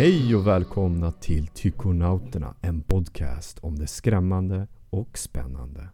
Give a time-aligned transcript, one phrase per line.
[0.00, 5.88] Hej och välkomna till Tykonauterna, en podcast om det skrämmande och spännande.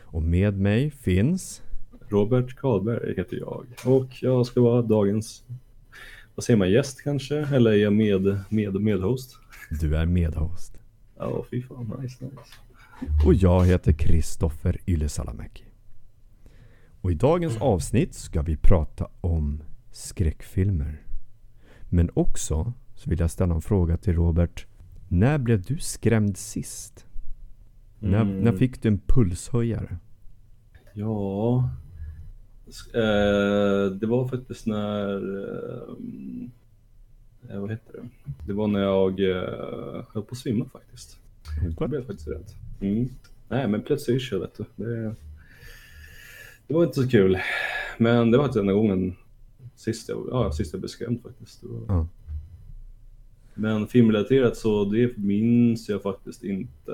[0.00, 1.62] Och med mig finns
[2.08, 5.44] Robert Karlberg heter jag och jag ska vara dagens,
[6.34, 7.36] vad säger man, gäst kanske?
[7.36, 9.38] Eller är jag med, med, medhost?
[9.80, 10.78] Du är medhost.
[11.16, 13.26] Ja, fy fan, nice, nice.
[13.26, 15.64] Och jag heter Kristoffer Ylesalamäki.
[17.00, 21.02] Och i dagens avsnitt ska vi prata om skräckfilmer.
[21.88, 24.66] Men också så vill jag ställa en fråga till Robert.
[25.08, 27.06] När blev du skrämd sist?
[27.98, 28.38] När, Mm.
[28.40, 29.96] när fick du en pulshöjare?
[30.94, 31.70] Ja,
[32.94, 35.14] eh, det var faktiskt när,
[37.50, 38.08] eh, vad heter det?
[38.46, 41.18] Det var när jag eh, höll på att svimma faktiskt.
[41.78, 42.44] Jag blev faktiskt rädd.
[42.80, 43.08] Mm.
[43.48, 44.84] Nej, men plötsligt yrsel vet du.
[44.84, 45.14] Det,
[46.66, 47.38] det var inte så kul.
[47.98, 49.16] Men det var faktiskt enda gången
[49.76, 51.60] sist jag, ja, sist jag blev skrämd faktiskt.
[51.60, 51.84] Det var...
[51.88, 52.08] Ja.
[53.54, 56.92] Men filmrelaterat så det minns jag faktiskt inte.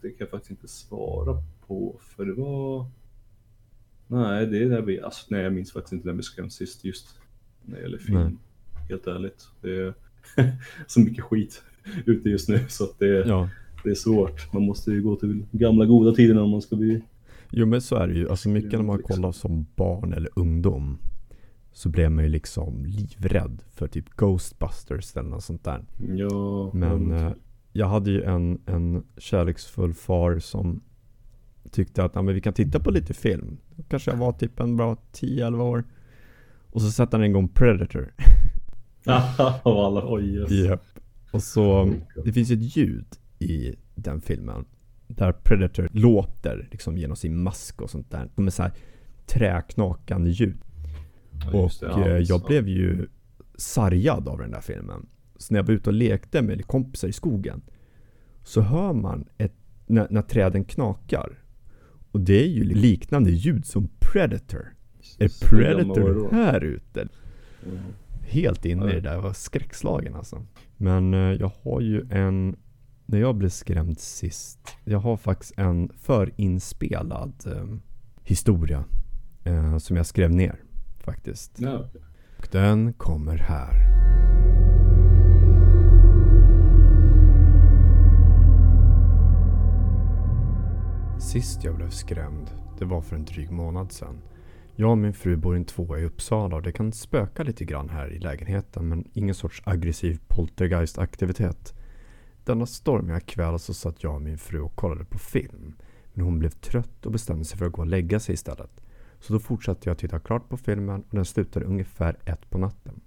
[0.00, 2.86] Det kan jag faktiskt inte svara på för det var...
[4.06, 5.00] Nej, det är där vi...
[5.00, 7.18] Alltså, nej, jag minns faktiskt inte när blev skrämd sist just
[7.62, 8.20] när det gäller film.
[8.20, 8.36] Nej.
[8.88, 9.48] Helt ärligt.
[9.60, 9.94] Det är
[10.86, 11.62] så mycket skit
[12.06, 13.48] ute just nu så att det, Ja.
[13.84, 14.52] det är svårt.
[14.52, 17.02] Man måste ju gå till gamla goda tiderna om man ska bli...
[17.50, 18.28] Jo men så är det ju.
[18.28, 20.98] Alltså mycket när man kollar som barn eller ungdom.
[21.74, 25.84] Så blev man ju liksom livrädd för typ Ghostbusters eller något sånt där.
[26.16, 27.32] Ja, Men eh,
[27.72, 30.82] jag hade ju en, en kärleksfull far som
[31.70, 33.56] tyckte att ja, men vi kan titta på lite film.
[33.88, 35.84] Kanske jag var typ en bra 10-11 år.
[36.70, 38.14] Och så satte han igång Predator.
[39.62, 40.50] Av alla, oj yes.
[40.50, 40.84] Japp.
[41.32, 43.06] Och så, det finns ett ljud
[43.38, 44.64] i den filmen.
[45.06, 48.28] Där Predator låter liksom genom sin mask och sånt där.
[48.34, 48.72] De är så här
[49.26, 50.58] träknakande ljud.
[51.40, 52.46] Ja, Och det, ja, eh, jag så.
[52.46, 53.06] blev ju
[53.54, 55.06] sargad av den där filmen.
[55.36, 57.62] Så när jag var ute och lekte med kompisar i skogen
[58.42, 59.54] så hör man ett,
[59.86, 61.38] när, när träden knakar.
[62.10, 64.74] Och det är ju liknande ljud som Predator.
[65.18, 67.08] Är Predator här ute?
[67.66, 67.78] Mm.
[68.22, 69.14] Helt inne i det där.
[69.14, 70.46] Jag var skräckslagen alltså.
[70.76, 72.56] Men eh, jag har ju en,
[73.06, 74.58] när jag blev skrämd sist.
[74.84, 77.76] Jag har faktiskt en förinspelad eh,
[78.22, 78.84] historia.
[79.44, 80.60] Eh, som jag skrev ner
[81.04, 81.52] faktiskt.
[81.60, 81.88] Ja.
[82.38, 83.94] Och den kommer här.
[91.20, 94.20] Sist jag blev skrämd, det var för en dryg månad sedan.
[94.76, 97.64] Jag och min fru bor i en tvåa i Uppsala och det kan spöka lite
[97.64, 101.74] grann här i lägenheten men ingen sorts aggressiv poltergeist-aktivitet.
[102.44, 105.74] Denna stormiga kväll så satt jag och min fru och kollade på film.
[106.12, 108.83] Men hon blev trött och bestämde sig för att gå och lägga sig istället.
[109.26, 113.00] Så då fortsatte jag titta klart på filmen och den slutade ungefär ett på natten.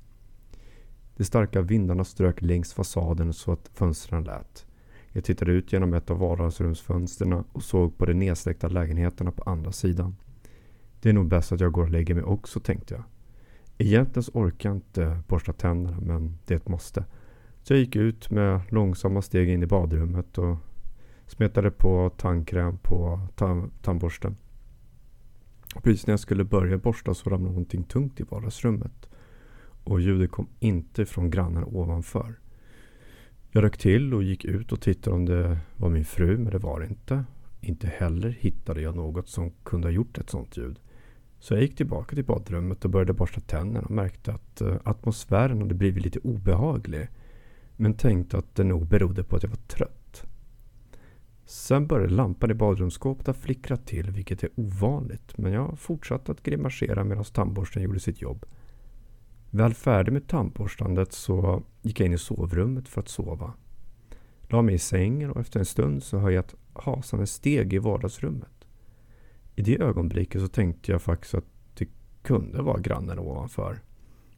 [1.18, 4.66] De starka vindarna strök längs fasaden så att fönstren lät.
[5.12, 9.72] Jag tittade ut genom ett av vardagsrumsfönstren och såg på de nedsläckta lägenheterna på andra
[9.72, 10.16] sidan.
[11.02, 13.04] Det är nog bäst att jag går och lägger mig också, tänkte jag.
[13.78, 17.06] Egentligen så orkar jag inte borsta tänderna, men det är ett måste.
[17.62, 20.58] Så jag gick ut med långsamma steg in i badrummet och
[21.28, 23.20] smetade på tandkräm på
[23.82, 24.36] tandborsten.
[25.84, 29.10] Precis när jag skulle börja borsta så ramlade någonting tungt i vardagsrummet.
[29.84, 32.40] Och ljudet kom inte från grannen ovanför.
[33.52, 36.58] Jag rök till och gick ut och tittade om det var min fru, men det
[36.58, 37.24] var det inte.
[37.62, 40.80] Inte heller hittade jag något som kunde ha gjort ett sånt ljud.
[41.40, 45.62] Så jag gick tillbaka till badrummet och började borsta tänderna och märkte att eh, atmosfären
[45.62, 47.08] hade blivit lite obehaglig.
[47.76, 49.97] Men tänkte att det nog berodde på att jag var trött.
[51.50, 55.38] Sen började lampan i badrumsskåpet att flickra till, vilket är ovanligt.
[55.38, 58.46] Men jag fortsatte att grimasera medan tandborsten gjorde sitt jobb.
[59.50, 63.54] Väl färdig med tandborstandet så gick jag in i sovrummet för att sova.
[64.42, 67.78] La mig i sängen och efter en stund så hör jag ett hasande steg i
[67.78, 68.68] vardagsrummet.
[69.56, 71.90] I det ögonblicket så tänkte jag faktiskt att det
[72.22, 73.82] kunde vara grannen ovanför.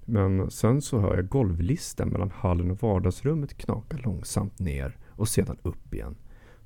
[0.05, 5.57] Men sen så hör jag golvlisten mellan hallen och vardagsrummet knaka långsamt ner och sedan
[5.61, 6.15] upp igen.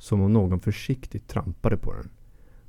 [0.04, 2.10] Som om någon försiktigt trampade på den.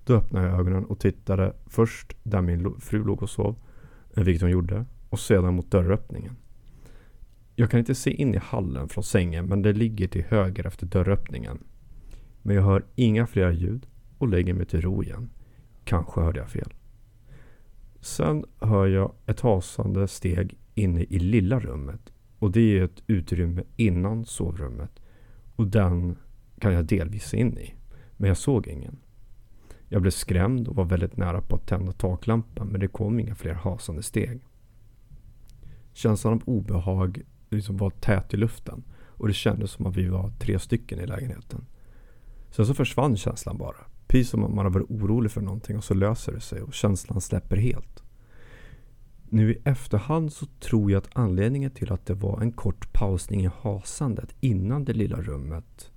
[0.04, 3.56] Då öppnade jag ögonen och tittade först där min fru låg och sov,
[4.16, 6.36] eh, vilket hon gjorde, och sedan mot dörröppningen.
[7.56, 10.86] Jag kan inte se in i hallen från sängen men det ligger till höger efter
[10.86, 11.58] dörröppningen.
[12.42, 13.86] Men jag hör inga fler ljud
[14.18, 15.30] och lägger mig till ro igen.
[15.84, 16.72] Kanske hörde jag fel.
[18.00, 22.12] Sen hör jag ett hasande steg inne i lilla rummet.
[22.38, 25.00] Och det är ett utrymme innan sovrummet.
[25.56, 26.16] Och den
[26.58, 27.74] kan jag delvis se in i.
[28.16, 28.96] Men jag såg ingen.
[29.88, 33.34] Jag blev skrämd och var väldigt nära på att tända taklampan men det kom inga
[33.34, 34.40] fler hasande steg.
[35.92, 38.84] Känslan av obehag liksom var tät i luften.
[39.16, 41.66] Och det kändes som att vi var tre stycken i lägenheten.
[42.50, 43.76] Sen så försvann känslan bara.
[44.06, 46.74] Precis som om man har varit orolig för någonting och så löser det sig och
[46.74, 48.02] känslan släpper helt.
[49.28, 53.44] Nu i efterhand så tror jag att anledningen till att det var en kort pausning
[53.44, 55.90] i hasandet innan det lilla rummet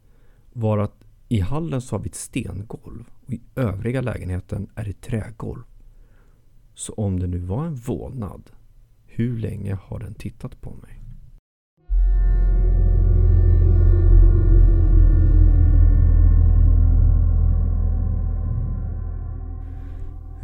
[0.57, 5.01] var att i hallen så har vi ett stengolv och i övriga lägenheten är det
[5.01, 5.63] trägolv.
[6.73, 8.49] Så om det nu var en vålnad,
[9.05, 11.01] hur länge har den tittat på mig?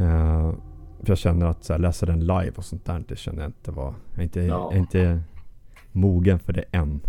[0.00, 0.54] Uh,
[1.00, 3.48] för jag känner att så här, läsa den live och sånt där, det känner jag
[3.48, 3.94] inte var...
[4.10, 4.46] Jag är inte, ja.
[4.46, 5.22] jag är inte
[5.92, 7.00] mogen för det än.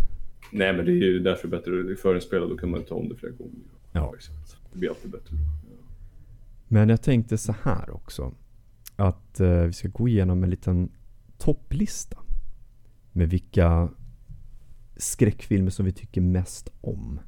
[0.52, 2.46] Nej, men det är ju därför bättre att förinspela.
[2.46, 3.54] Då kan man ta om det flera gånger.
[3.92, 4.14] Ja.
[4.74, 5.36] Det blir alltid bättre.
[5.36, 5.76] Ja.
[6.68, 8.34] Men jag tänkte så här också.
[8.96, 10.92] Att eh, vi ska gå igenom en liten
[11.38, 12.18] topplista.
[13.12, 13.90] Med vilka
[14.98, 17.20] skräckfilmer som vi tycker mest om.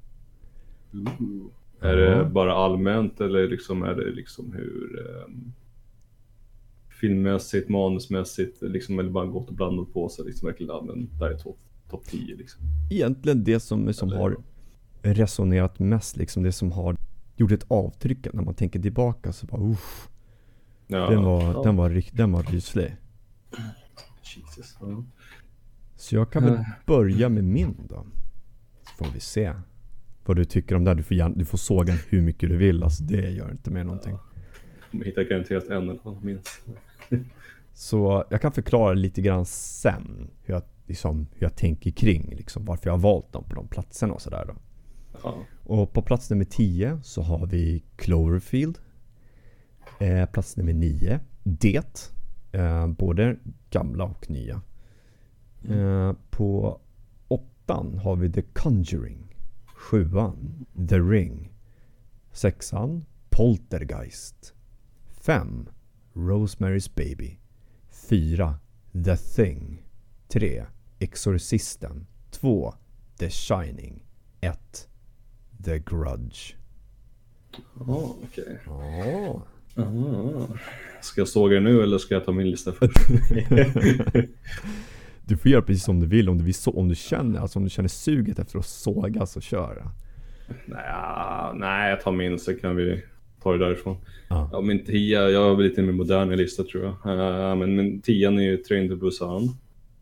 [0.93, 1.45] Uh.
[1.79, 5.53] Är det bara allmänt eller liksom är det liksom hur um,
[6.89, 11.29] filmmässigt, manusmässigt, liksom, eller bara gått och blandat på sig liksom verkligen, ja, men där
[11.29, 12.61] är topp top 10 liksom.
[12.89, 14.37] Egentligen det som, som har
[15.01, 16.95] resonerat mest, liksom det som har
[17.35, 20.09] gjort ett avtryck när man tänker tillbaka så bara usch.
[20.87, 21.61] Ja, den var, ja.
[21.63, 22.95] den var, den var ryslig.
[24.35, 25.03] Jesus, ja.
[25.95, 28.05] Så jag kan väl börja med min då.
[28.83, 29.53] Så får vi se
[30.25, 30.93] vad du tycker om det.
[30.93, 32.83] Du får, du får såga hur mycket du vill.
[32.83, 34.11] Alltså det gör inte med någonting.
[34.11, 34.19] Ja.
[34.91, 36.65] Jag hittar garanterat en eller annan minst.
[37.73, 42.65] Så jag kan förklara lite grann sen hur jag, liksom, hur jag tänker kring liksom,
[42.65, 44.55] varför jag har valt dem på de platserna och sådär.
[45.23, 45.35] Ja.
[45.63, 48.79] Och på plats nummer 10 så har vi Cloverfield.
[49.99, 52.11] Eh, plats nummer 9, Det.
[52.51, 53.37] Eh, både
[53.69, 54.61] gamla och nya.
[55.65, 55.79] Mm.
[55.79, 56.79] Eh, på
[57.27, 59.35] åttan har vi The Conjuring.
[59.65, 61.53] Sjuan, The Ring.
[62.31, 64.53] Sexan, Poltergeist.
[65.21, 65.69] Fem,
[66.13, 67.39] Rosemary's Baby.
[68.09, 68.59] 4.
[69.05, 69.83] The Thing
[70.27, 70.65] 3.
[70.99, 72.73] Exorcisten 2.
[73.17, 74.03] The Shining
[74.41, 74.87] 1.
[75.65, 76.55] The Grudge.
[77.79, 78.59] Oh, okej.
[78.65, 79.33] Okay.
[79.83, 80.49] Oh.
[81.01, 82.97] Ska jag såga nu eller ska jag ta min lista först?
[85.25, 86.29] du får göra precis som du vill.
[86.29, 89.25] Om du, vill så, om du känner, alltså om du känner suget efter att såga
[89.25, 89.91] så kör.
[90.65, 93.03] Nej, nej, jag tar min så kan vi
[93.43, 93.97] ta det därifrån.
[94.27, 94.49] Ah.
[94.51, 96.91] Ja, min tia, jag har lite mer modern lista tror jag.
[96.91, 99.57] Uh, men min tian är ju Train to Busan.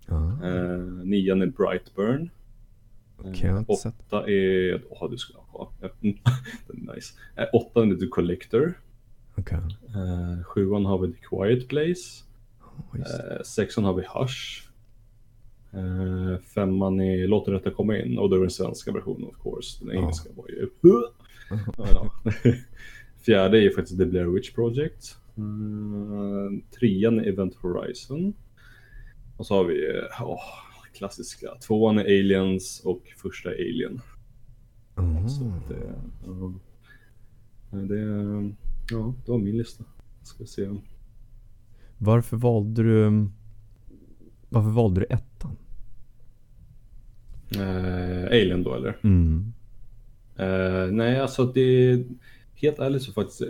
[0.08, 0.48] Ah.
[1.04, 2.30] Nian är Brightburn.
[3.18, 5.72] Okay, uh, åtta är, åh oh, du ska ha.
[6.68, 7.14] nice.
[7.40, 8.74] Uh, åttan är The Collector.
[9.36, 9.58] Okay.
[9.58, 12.24] Uh, sjuan har vi The Quiet Place.
[12.62, 14.70] Oh, uh, sexan har vi Hush.
[15.74, 19.44] Uh, femman är Låt den rätta komma in och då är den svenska versionen of
[19.44, 19.86] course.
[19.86, 20.70] Den engelska var ju...
[23.26, 25.18] Fjärde är faktiskt The Blair Witch Project.
[25.38, 28.34] Mm, trean är Event Horizon.
[29.38, 30.42] Och så har vi oh,
[30.94, 31.48] klassiska.
[31.68, 34.02] Tvåan är Aliens och första Alien.
[34.98, 35.30] Mm.
[35.30, 35.94] Så det,
[36.26, 38.00] ja, det,
[38.92, 39.84] ja, det var min lista.
[40.24, 40.70] Ska vi se.
[41.98, 43.28] Varför valde du
[44.50, 45.58] Varför valde du ettan?
[47.56, 48.98] Uh, Alien då eller?
[49.04, 49.54] Mm.
[50.40, 52.04] Uh, nej, alltså det
[52.56, 53.42] helt ärligt så faktiskt,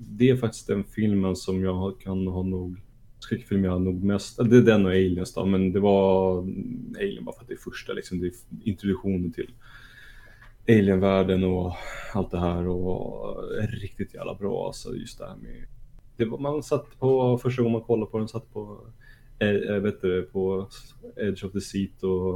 [0.00, 2.80] det är faktiskt den filmen som jag kan ha nog,
[3.28, 6.38] skräckfilm jag nog mest, det är den och Aliens då, men det var
[6.98, 8.32] Alien bara för att det är första liksom, det är
[8.64, 9.50] introduktionen till
[10.68, 11.72] Alienvärlden och
[12.14, 13.36] allt det här och
[13.82, 15.64] riktigt jävla bra alltså just det här med,
[16.16, 18.80] det var, man satt på, första gången man kollade på den, satt på
[19.38, 20.68] jag eh, vet du, på
[21.16, 22.34] edge of the seat och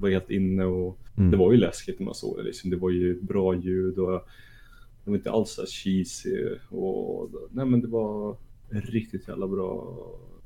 [0.00, 1.30] var helt inne och mm.
[1.30, 2.70] det var ju läskigt när man såg det liksom.
[2.70, 4.10] Det var ju bra ljud och
[5.04, 8.36] det var inte alls så cheesy och nej men det var
[8.70, 9.98] riktigt jävla bra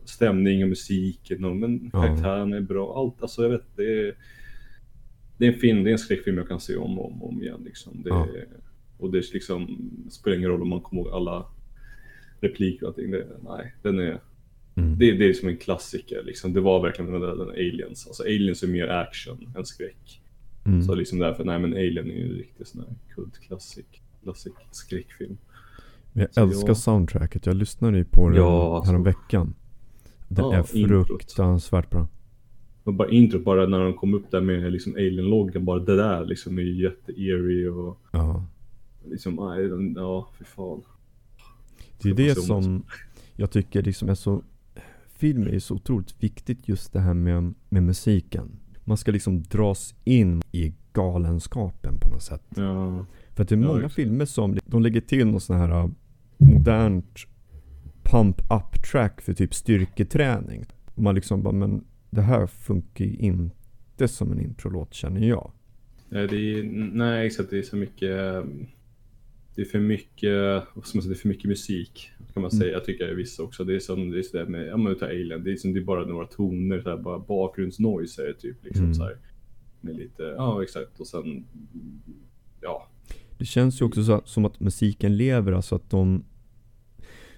[0.04, 2.98] stämning och musiken och men karaktärerna är bra.
[2.98, 4.14] Allt, alltså jag vet det är,
[5.38, 7.42] det är en film, det är en skräckfilm jag kan se om och om, om
[7.42, 8.02] igen liksom.
[8.02, 8.26] Det, ja.
[8.98, 11.46] Och det liksom, spelar ingen roll om man kommer ihåg alla
[12.40, 13.10] repliker och allting.
[13.10, 14.20] Det, nej, den är
[14.76, 14.98] Mm.
[14.98, 16.52] Det, det är som en klassiker liksom.
[16.52, 18.06] Det var verkligen den där Aliens.
[18.06, 20.22] Alltså Aliens är mer action än skräck.
[20.66, 20.82] Mm.
[20.82, 25.38] Så liksom därför, nej men Alien är ju en riktig sån här kultklassik klassik skräckfilm.
[26.12, 26.76] Jag så älskar jag...
[26.76, 27.46] soundtracket.
[27.46, 28.98] Jag lyssnade ju på den ja, alltså...
[28.98, 29.54] veckan.
[30.28, 31.90] Den ja, är fruktansvärt introt.
[31.90, 32.08] bra.
[32.84, 36.24] Och bara introt, bara när de kom upp där med liksom alien-loggan, bara det där
[36.26, 37.98] liksom är jätte-eerie och...
[38.10, 38.44] Ja.
[39.04, 39.34] Liksom,
[39.96, 40.82] ja, fy fan.
[42.02, 42.82] Det är det som
[43.36, 44.42] jag tycker liksom är så...
[45.16, 48.50] Film är ju så otroligt viktigt just det här med, med musiken.
[48.84, 52.42] man ska liksom dras in i galenskapen på något sätt.
[52.56, 53.06] Ja.
[53.34, 53.94] För att det är Ja, många exakt.
[53.94, 55.90] filmer som de lägger till något sån här
[56.40, 57.18] modernt
[58.02, 60.64] pump up track för typ styrketräning.
[60.94, 65.52] Man liksom bara, men det här funkar ju inte som en introlåt känner jag.
[66.08, 67.50] Nej, det är, nej, exakt.
[67.50, 68.44] Det är så mycket.
[69.54, 72.10] Det är för mycket, vad ska man säga, det är för mycket musik.
[72.34, 72.60] Kan man Mm.
[72.60, 72.72] säga.
[72.72, 73.64] Jag tycker är vissa också.
[73.64, 75.44] Det är som det är sådär med, ja men ta Alien.
[75.44, 78.64] Det är, som, det är bara några toner, så här, bara bakgrundsnoise typ.
[78.64, 78.94] Liksom Mm.
[78.94, 79.16] så här.
[79.80, 81.00] Med lite, ja exakt.
[81.00, 81.44] Och sen,
[82.60, 82.88] ja.
[83.40, 86.24] Det känns ju också så, som att musiken lever, alltså att de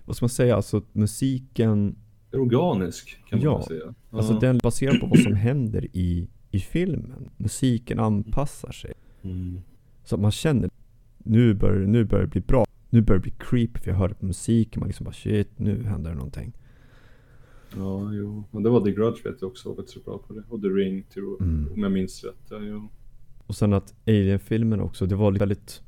[0.05, 1.97] vad ska man säga, alltså att musiken,
[2.33, 3.63] är organisk kan man Ja.
[3.69, 3.95] säga.
[4.11, 4.39] alltså Ja.
[4.41, 7.29] den baserar på vad som händer i, i filmen.
[7.37, 8.93] Musiken anpassar sig.
[9.23, 9.61] Mm.
[10.05, 10.71] Så att man känner,
[11.19, 12.65] nu börjar, nu börjar det bli bra.
[12.91, 14.81] Nu börjar det bli creepy för jag hör det på musiken.
[14.81, 16.53] Man liksom bara shit, nu händer det någonting.
[17.77, 18.45] Ja, jo.
[18.51, 20.43] Men det var The Grudge vet jag också var väldigt bra på det.
[20.49, 21.73] Och The Ring, tror, Mm.
[21.73, 22.47] om jag minns rätt.
[22.51, 22.89] Ja, jo.
[23.47, 25.83] Och sen att Alien-filmen också, det var väldigt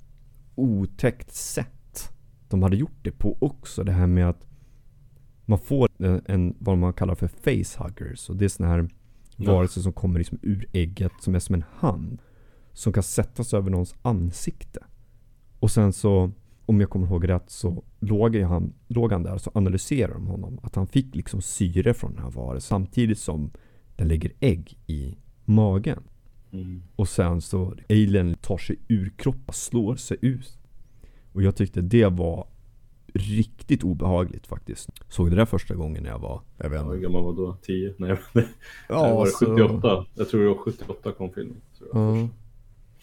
[0.55, 2.13] otäckt sätt
[2.49, 3.85] de hade gjort det på också.
[3.85, 4.47] Det här med att
[5.45, 5.89] man får
[6.27, 8.31] en, vad man kallar för facehuggers.
[8.31, 8.89] Och det är såna här
[9.37, 9.53] Ja.
[9.53, 12.19] varelser som kommer liksom ur ägget som är som en hand.
[12.73, 14.81] Som kan sättas över någons ansikte.
[15.61, 16.31] Och sen så,
[16.67, 20.59] om jag kommer ihåg rätt, så låg han, låg han där så analyserade de honom.
[20.63, 23.51] Att han fick liksom syre från den här varelsen samtidigt som
[23.97, 26.03] den lägger ägg i magen.
[26.55, 26.83] Mm.
[26.97, 30.59] Och sen så alien tar sig ur kroppen, slår sig ut.
[31.33, 32.47] Och jag tyckte det var
[33.15, 34.89] riktigt obehagligt faktiskt.
[35.09, 37.03] Såg det där första gången när jag var, jag vet Ja, hur inte.
[37.03, 37.57] gammal var då?
[37.63, 37.95] 10?
[37.99, 38.49] Nej, nej.
[38.89, 40.07] Ja, var det alltså- 78?
[40.15, 41.57] Jag tror det var 78 kom filmen.
[41.79, 42.17] tror jag.
[42.17, 42.29] Ja.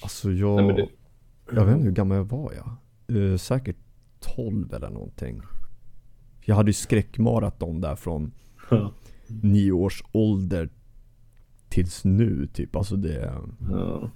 [0.01, 2.75] Alltså jag, Nej, det- jag vet inte hur gammal jag var jag.
[3.17, 3.75] Uh, säkert
[4.35, 5.41] 12 eller någonting.
[6.45, 8.31] Jag hade ju skräckmaraton där från
[8.69, 8.91] Ja.
[9.27, 10.69] nio års ålder
[11.71, 12.75] tills nu typ.
[12.75, 13.33] Alltså det,
[13.71, 14.09] Ja.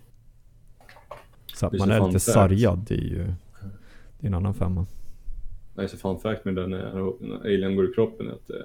[1.53, 2.24] så att man är lite fact.
[2.24, 3.24] sargad det är ju,
[4.19, 4.85] det är en annan femma.
[5.75, 8.55] Nej, så fun fact med den när när Alien går i kroppen att eh,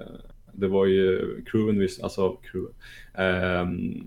[0.53, 2.71] det var ju crewen visste, alltså crewen,
[3.13, 4.03] ehm,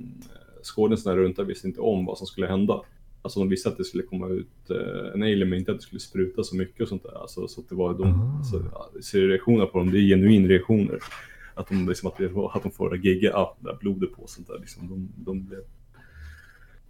[0.62, 2.80] skådisarna runt där visste inte om vad som skulle hända.
[3.22, 5.82] Alltså de visste att det skulle komma ut eh, en alien men inte att det
[5.84, 7.20] skulle spruta så mycket och sånt där.
[7.22, 8.36] Alltså, så att det var de, Ah.
[8.38, 10.98] alltså, ja, ser reaktioner på dem, det är genuin reaktioner.
[11.54, 14.48] Att de, liksom, att, det, att de får gegga, ja, det där blodet på sånt
[14.48, 14.58] där.
[14.58, 15.60] Liksom, de, de blev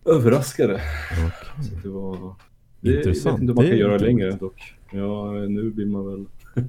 [0.04, 0.80] överraskade.
[1.12, 1.64] Okej.
[1.64, 2.35] Så det var...
[2.80, 3.25] Det, Intressant.
[3.25, 4.75] Jag vet inte om man Det kan göra längre dock.
[4.92, 6.26] Ja, nu blir man väl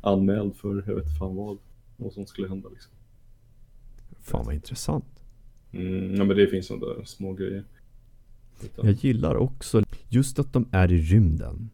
[0.00, 1.58] anmäld för jag vet fan vad.
[1.96, 2.92] Vad som skulle hända liksom.
[4.20, 5.24] Fan vad intressant.
[5.72, 7.64] Mm, ja, men det finns sådana där små grejer.
[8.64, 11.70] Utan, Jag gillar också just att de är i rymden.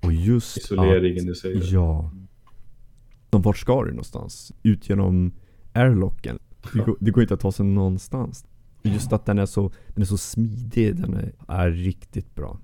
[0.00, 1.74] Och just isoleringen att, du säger.
[1.74, 2.10] Ja.
[3.36, 4.52] De, vart ska du någonstans?
[4.62, 5.32] Ut genom
[5.72, 6.38] airlocken.
[6.72, 8.46] Det går, det går inte att ta sig någonstans.
[8.82, 12.58] Just att den är så, den är så smidig, den är, är riktigt bra.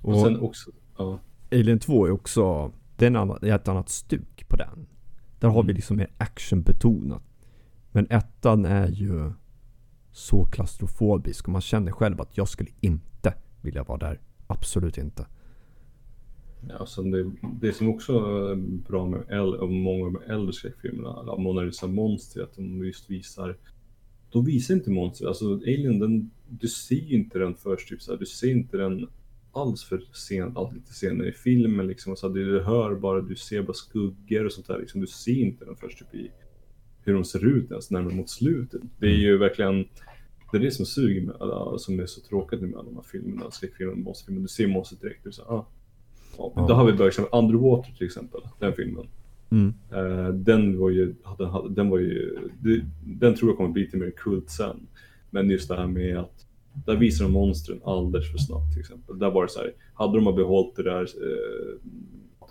[0.00, 1.18] Och, Och sen också, ja.
[1.52, 4.86] Alien 2 är också, är är ett annat stuk på den.
[5.38, 5.76] Där har vi Mm.
[5.76, 7.22] liksom mer actionbetonat.
[7.92, 9.32] Men ettan är ju
[10.12, 14.20] så klaustrofobisk och man känner själv att jag skulle inte vilja vara där.
[14.46, 15.26] Absolut inte.
[16.68, 18.56] Ja, sen det, det som också är
[18.88, 23.56] bra med äldre, många av de äldre skräckfilmerna, Mona Lisa Monster, att de just visar
[24.30, 28.12] de visar inte monster, alltså Alien den, du ser ju inte den först typ så
[28.12, 29.08] här, du ser inte den
[29.52, 33.36] alls för sent, allt lite senare i filmen liksom, så här, du hör bara, du
[33.36, 36.30] ser bara skuggor och sånt där liksom, du ser inte den först typ i
[37.04, 38.82] hur de ser ut ens närmare mot slutet.
[38.98, 39.88] Det är ju verkligen,
[40.52, 43.02] det är det som suger med alla, som är så tråkigt med alla de här
[43.02, 45.66] filmerna, skräckfilmerna, monsterfilmerna, du ser monstret direkt, du säger ah,
[46.38, 46.66] Ja.
[46.68, 49.06] Då har vi börjat med Underwater till exempel, den filmen.
[49.50, 49.74] Mm.
[49.92, 52.38] Eh, den var ju, den, den var ju,
[53.04, 54.86] den tror jag kommer bli lite mer kult sen.
[55.30, 56.46] Men just det här med att,
[56.86, 59.18] där visar de monstren alldeles för snabbt till exempel.
[59.18, 61.78] Där var det så här, hade de behållit det där eh,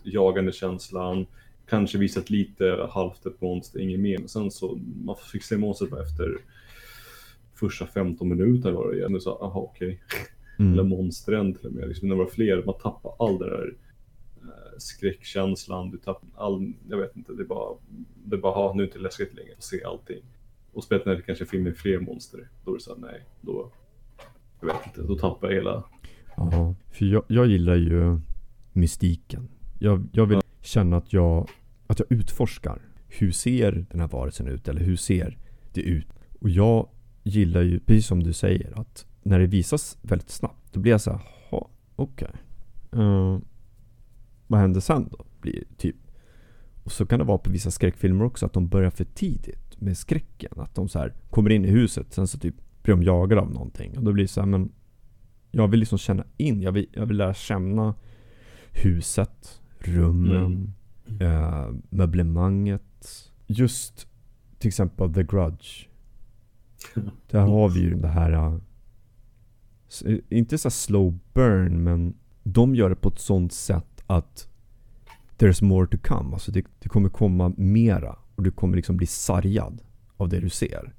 [0.03, 1.25] jagande känslan,
[1.69, 4.17] kanske visat lite halvt ett monster, inget mer.
[4.17, 6.37] Men sen så, man fick se monstret efter
[7.53, 9.11] första 15 minuter var det igen.
[9.11, 9.87] Nu sa aha okej.
[9.87, 10.89] Eller Mm.
[10.89, 11.87] monstren till och med.
[11.87, 13.75] Liksom, när det var fler, man tappar all den där
[14.41, 15.91] eh, skräckkänslan.
[15.91, 17.75] Du tappar all, jag vet inte, det är bara,
[18.25, 20.23] det är bara, ha, nu är det inte läskigt längre att se allting.
[20.73, 22.49] Och speciellt när det kanske finns med fler monster.
[22.65, 23.71] Då är det såhär, nej, då,
[24.59, 25.83] jag vet inte, då tappar jag hela,
[26.37, 28.19] Ja, för jag, jag gillar ju
[28.73, 29.47] mystiken.
[29.79, 31.49] Jag, jag vill känna att jag,
[31.87, 32.81] att jag utforskar.
[33.07, 34.67] Hur ser den här varelsen ut?
[34.67, 35.37] Eller hur ser
[35.73, 36.07] det ut?
[36.39, 36.89] Och jag
[37.23, 41.01] gillar ju, precis som du säger, att när det visas väldigt snabbt, då blir jag
[41.01, 42.31] så här, "Jaha, okej.
[42.91, 43.39] Eh,
[44.47, 45.25] vad händer sen då?
[45.41, 45.95] Blir, typ.
[46.83, 49.97] Och så kan det vara på vissa skräckfilmer också, att de börjar för tidigt med
[49.97, 50.51] skräcken.
[50.55, 53.51] Att de så här kommer in i huset, sen så typ blir de jagade av
[53.51, 53.97] någonting.
[53.97, 54.71] Och då blir det så här, men
[55.51, 57.95] jag vill liksom känna in, jag vill, jag vill lära känna
[58.71, 60.73] huset, rummen,
[61.07, 61.21] mm.
[61.21, 62.83] äh, möblemanget.
[63.47, 64.07] Just
[64.59, 65.87] till exempel The Grudge.
[67.29, 68.57] Där har vi ju det här, äh,
[70.29, 72.13] inte så slow burn, men
[72.43, 74.47] de gör det på ett sånt sätt att
[75.37, 76.33] there's more to come.
[76.33, 79.81] Alltså det, det kommer komma mera och du kommer liksom bli sargad
[80.17, 80.93] av det du ser.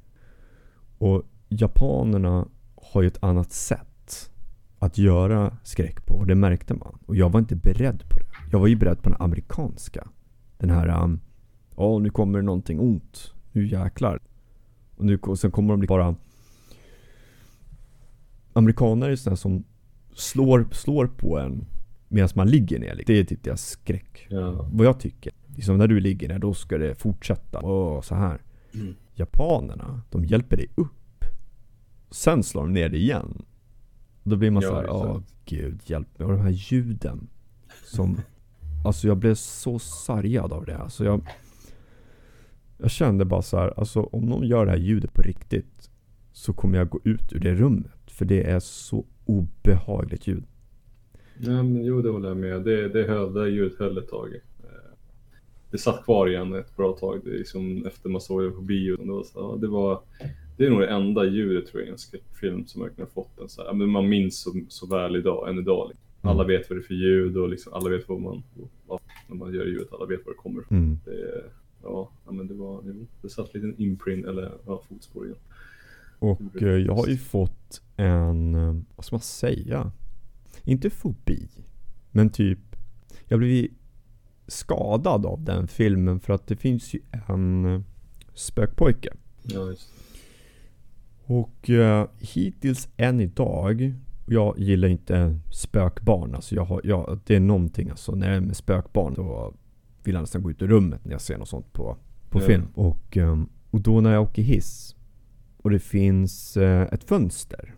[0.98, 4.30] Och japanerna har ju ett annat sätt
[4.78, 6.98] att göra skräck på och det märkte man.
[7.06, 8.24] Och jag var inte beredd på det.
[8.50, 10.08] Jag var ju beredd på den amerikanska.
[10.58, 11.20] Den här, um,
[11.74, 13.34] Åh ja um, nu kommer det någonting ont.
[13.52, 14.20] Nu jäklar.
[14.96, 16.14] Och, nu, och sen kommer de bara...
[18.58, 19.64] Amerikaner är sådana som
[20.14, 21.66] slår, slår på en
[22.08, 23.02] medan man ligger ner.
[23.06, 24.26] Det är typ deras skräck.
[24.30, 24.68] Ja.
[24.72, 25.32] Vad jag tycker.
[25.56, 27.58] Liksom när du ligger ner, då ska det fortsätta.
[27.58, 28.42] Och så här.
[28.74, 28.94] Mm.
[29.14, 31.24] Japanerna, de hjälper dig upp.
[32.10, 33.42] Sen slår de ner dig igen.
[34.22, 36.26] Då blir man ja, så här, åh gud hjälp mig.
[36.26, 37.28] Och de här ljuden.
[37.84, 38.20] Som,
[38.84, 40.78] alltså jag blev så sargad av det.
[40.78, 41.28] Alltså jag,
[42.78, 45.90] jag kände bara så här, alltså om någon gör det här ljudet på riktigt.
[46.32, 47.97] Så kommer jag gå ut ur det rummet.
[48.18, 50.44] För det är så obehagligt ljud.
[51.38, 52.62] Ja, men, jo, det håller jag med.
[52.62, 54.34] Det, det, höll, det ljudet höll ett tag.
[54.34, 54.90] Eh,
[55.70, 58.96] det satt kvar igen ett bra tag det liksom, efter man såg det på bio.
[58.96, 60.00] Det var, så, det var
[60.56, 63.38] det är nog det enda ljudet tror jag i en skräckfilm som verkligen har fått
[63.38, 65.88] en så här, men man minns så, så väl idag, än idag.
[65.88, 66.06] Liksom.
[66.22, 66.30] Mm.
[66.30, 68.42] Alla vet vad det är för ljud och liksom, alla vet vad man,
[68.86, 70.78] vad, när man gör ljudet, alla vet var det kommer ifrån.
[70.78, 70.98] Mm.
[71.04, 71.44] Det,
[71.82, 72.82] ja, men det var,
[73.22, 75.38] det satt lite imprint eller ja, fotspår igen.
[76.18, 79.92] Och eh, jag har ju fått en, eh, vad ska man säga?
[80.64, 81.48] Inte fobi,
[82.10, 82.58] men typ,
[83.26, 83.66] jag blev
[84.46, 87.80] skadad av den filmen för att det finns ju en eh,
[88.34, 89.12] spökpojke.
[89.42, 89.74] Ja.
[91.24, 93.94] Och uh, hittills än idag,
[94.26, 96.34] jag gillar inte spökbarn.
[96.34, 99.54] Alltså jag har, jag, det är någonting alltså, när jag är med spökbarn då
[100.04, 101.96] vill jag nästan gå ut ur rummet när jag ser något sånt på,
[102.30, 102.66] på film.
[102.74, 104.96] Och, um, och då när jag åker hiss
[105.62, 107.74] och det finns uh, ett fönster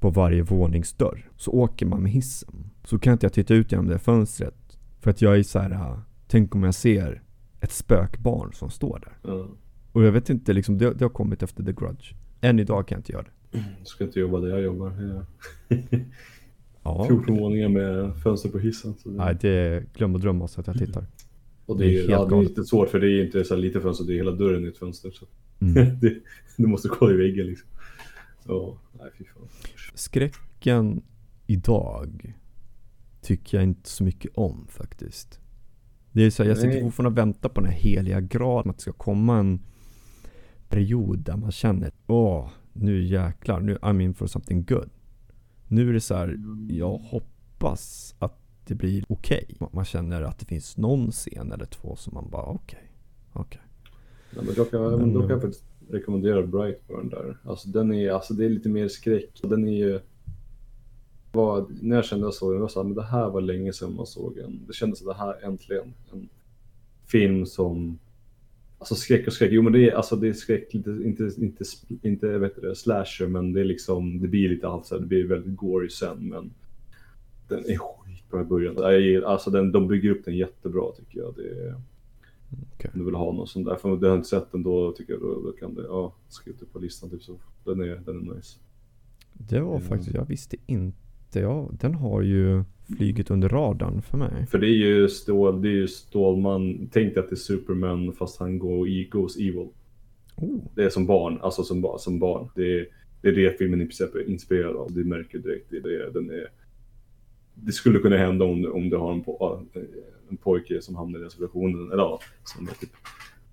[0.00, 1.30] på varje våningsdörr.
[1.36, 2.70] Så åker man med hissen.
[2.84, 4.78] Så kan inte jag titta ut genom det fönstret.
[5.00, 7.22] För att jag är så här, uh, tänk om jag ser
[7.60, 9.32] ett spökbarn som står där.
[9.32, 9.46] Mm.
[9.92, 12.14] Och jag vet inte, liksom, det, det har kommit efter The Grudge.
[12.40, 13.58] Än idag kan jag inte göra det.
[13.78, 14.92] Jag ska inte jobba där jag jobbar.
[16.82, 18.94] ja, 14 våningar med fönster på hissen.
[18.94, 19.16] Så det...
[19.16, 21.06] Nej, det är glöm och drömma så att jag tittar.
[21.66, 23.56] Och det, det är, helt ja, det är lite svårt för det är inte så
[23.56, 25.10] lite fönster, det är hela dörren i ett fönster.
[25.10, 25.26] Så.
[25.60, 26.00] Mm.
[26.56, 27.68] du måste kolla i väggen liksom.
[28.44, 29.48] Så, nej fy fan.
[29.94, 31.02] Skräcken
[31.46, 32.34] idag
[33.20, 35.40] tycker jag inte så mycket om faktiskt.
[36.12, 38.76] Det är så här, jag sitter fortfarande och väntar på den här heliga graden, att
[38.76, 39.60] det ska komma en
[40.68, 44.90] period där man känner åh, nu jäklar, nu I'm in for something good.
[45.68, 49.46] Nu är det så här, jag hoppas att det blir okej.
[49.48, 49.68] Okay.
[49.72, 52.88] Man känner att det finns någon scen eller två som man bara okej, okay,
[53.32, 53.60] okej.
[53.60, 53.69] Okay.
[54.36, 57.36] Ja, då, kan, då kan jag faktiskt rekommendera Brightburn där.
[57.44, 59.40] Alltså den är, alltså det är lite mer skräck.
[59.42, 60.00] Den är ju,
[61.32, 63.94] var, när jag kände jag såg den, så här, men det här var länge sedan
[63.94, 64.60] man såg en.
[64.66, 66.28] Det kändes som det här äntligen en
[67.06, 67.98] film som
[68.78, 71.64] Alltså skräck och skräck, jo men det är, alltså det är skräck, lite, inte, inte,
[72.02, 75.06] inte vet det, slasher men det är liksom, det blir lite allt så här, det
[75.06, 76.50] blir väldigt gory sen men
[77.48, 79.24] den är skitbra i början.
[79.24, 81.34] Alltså den, de bygger upp den jättebra tycker jag.
[81.36, 81.74] Det är,
[82.74, 82.90] okay.
[82.94, 85.12] Om du vill ha någon sån där, för du har inte sett den då tycker
[85.12, 87.36] jag då, då kan det, ja, skriv det på listan typ så.
[87.64, 88.58] Den är, den är nice.
[89.32, 91.76] Det var faktiskt, jag visste inte jag.
[91.80, 92.64] Den har ju
[92.96, 94.46] flygit under radarn för mig.
[94.46, 98.12] För det är ju, Stål, det är ju Stålman, tänk dig att det är Superman
[98.12, 99.68] fast han går, goes evil.
[100.36, 100.60] Oh.
[100.74, 102.48] Det är som barn, alltså som, som barn.
[102.54, 102.86] Det är,
[103.22, 104.92] det är det filmen är inspirerad av.
[104.92, 105.70] Det märker direkt.
[105.70, 106.48] Det, det, den är,
[107.54, 109.58] det skulle kunna hända om, om du har en, po
[110.28, 111.92] en pojke som hamnar i den situationen.
[111.92, 112.90] Eller ja, som är typ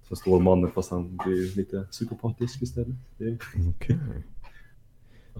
[0.08, 2.96] som Stålmannen fast han blir lite psykopatisk istället.
[3.18, 3.38] Det...
[3.76, 3.98] Okay.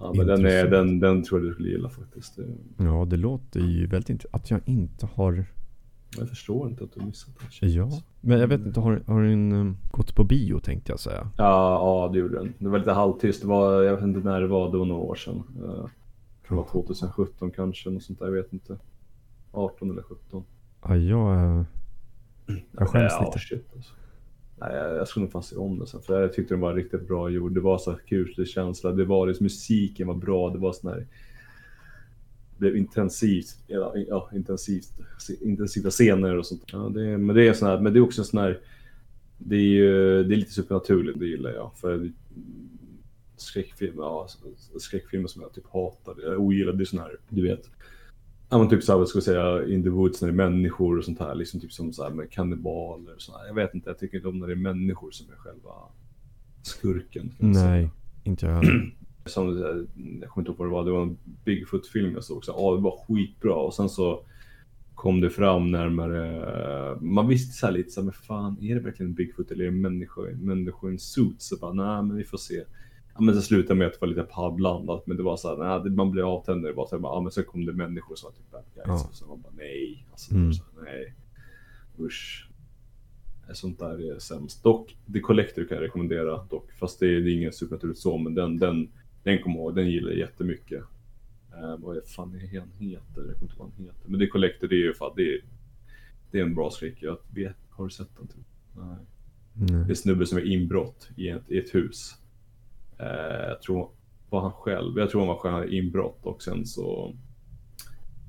[0.00, 2.38] Ja, men den, är, den, den tror jag du skulle gilla faktiskt.
[2.76, 4.42] Ja, det låter ju väldigt intressant.
[4.42, 5.44] Att jag inte har...
[6.18, 7.66] Jag förstår inte att du missat det.
[7.66, 7.90] Ja,
[8.20, 8.80] men jag vet inte.
[8.80, 11.30] Har, har den um, gått på bio tänkte jag säga?
[11.36, 12.54] Ja, ja det gjorde den.
[12.58, 13.42] Det var lite halvtyst.
[13.42, 14.72] Det var, jag vet inte när det var.
[14.72, 15.42] Det var några år sedan.
[15.62, 15.86] Uh,
[16.48, 17.90] det var 2017 kanske.
[17.90, 18.26] Något sånt där.
[18.26, 18.78] Jag vet inte.
[19.52, 20.44] 18 eller 17.
[20.82, 21.64] Ja, jag...
[22.72, 23.38] Jag skäms ja, lite.
[23.38, 23.92] Shit, alltså.
[24.60, 27.08] Nej, jag skulle nog fan se om det sen, för jag tyckte den var riktigt
[27.08, 27.54] bra gjord.
[27.54, 31.06] Det var så kuslig känsla, det var liksom, musiken var bra, det var sån här...
[32.50, 34.92] Det blev intensivt, ja, ja intensivt,
[35.40, 36.62] intensiva scener och sånt.
[36.72, 38.60] Ja, det, men det är sån här, men det är också en sån här...
[39.38, 41.70] Det är ju det är lite supernaturligt, det gillar jag.
[41.74, 42.12] För
[43.40, 44.28] skräckfilmer, ja,
[44.78, 46.14] skräckfilmer som jag typ hatar.
[46.22, 47.70] Jag ogillar det är sån här, du vet.
[48.50, 50.98] Ja men typ såhär, vad ska jag säga, In the Woods när det är människor
[50.98, 51.34] och sånt här.
[51.34, 53.46] Liksom typ som såhär med kannibaler och sånt här.
[53.46, 55.72] Jag vet inte, jag tycker inte om när det är människor som är själva
[56.62, 57.34] skurken.
[57.38, 57.90] Nej, säga.
[58.24, 58.94] inte jag heller.
[59.26, 59.58] Som,
[60.20, 62.44] jag kommer inte ihåg vad det var, det var en Bigfoot-film jag såg.
[62.44, 64.24] Så, ja, det var skitbra och sen så
[64.98, 66.98] kom det fram närmare.
[67.00, 69.70] Man visste så här lite så här, men fan är det verkligen Bigfoot eller är
[69.70, 71.42] det människa, människa i en suit?
[71.42, 72.64] Så bara, nej men vi får se.
[73.18, 75.80] Ja, men det slutade med att det var lite parblandat, men det var så här,
[75.80, 78.30] nej, man blev avtänd det var så här, ja, men sen kom det människor som
[78.30, 78.86] var typ bad guys.
[78.86, 79.08] Ja.
[79.12, 80.52] Så man bara, nej, alltså, mm.
[80.52, 81.14] så här, nej,
[81.98, 82.48] usch.
[83.52, 84.62] Sånt där är sämst.
[84.62, 88.18] Dock, The Collector kan jag rekommendera dock, fast det är, det är ingen supernaturligt så,
[88.18, 88.88] men den, den,
[89.22, 90.82] den kommer ihåg, den gillar jag jättemycket.
[91.54, 93.24] Uh, vad är fan är han heter?
[93.26, 94.08] Jag kommer inte vad han heter.
[94.08, 95.40] Men det Collector, det är ju fan, det är,
[96.30, 96.96] det är en bra skräck.
[97.00, 98.26] Jag vet, har du sett den?
[98.26, 98.46] Typ?
[98.76, 98.96] Nej.
[99.70, 99.86] Mm.
[99.86, 102.17] Det är snubbe som är inbrott i ett, i ett hus.
[103.00, 103.90] Uh, jag tror
[104.30, 107.14] var han själv, jag tror han var själv inbrott och sen så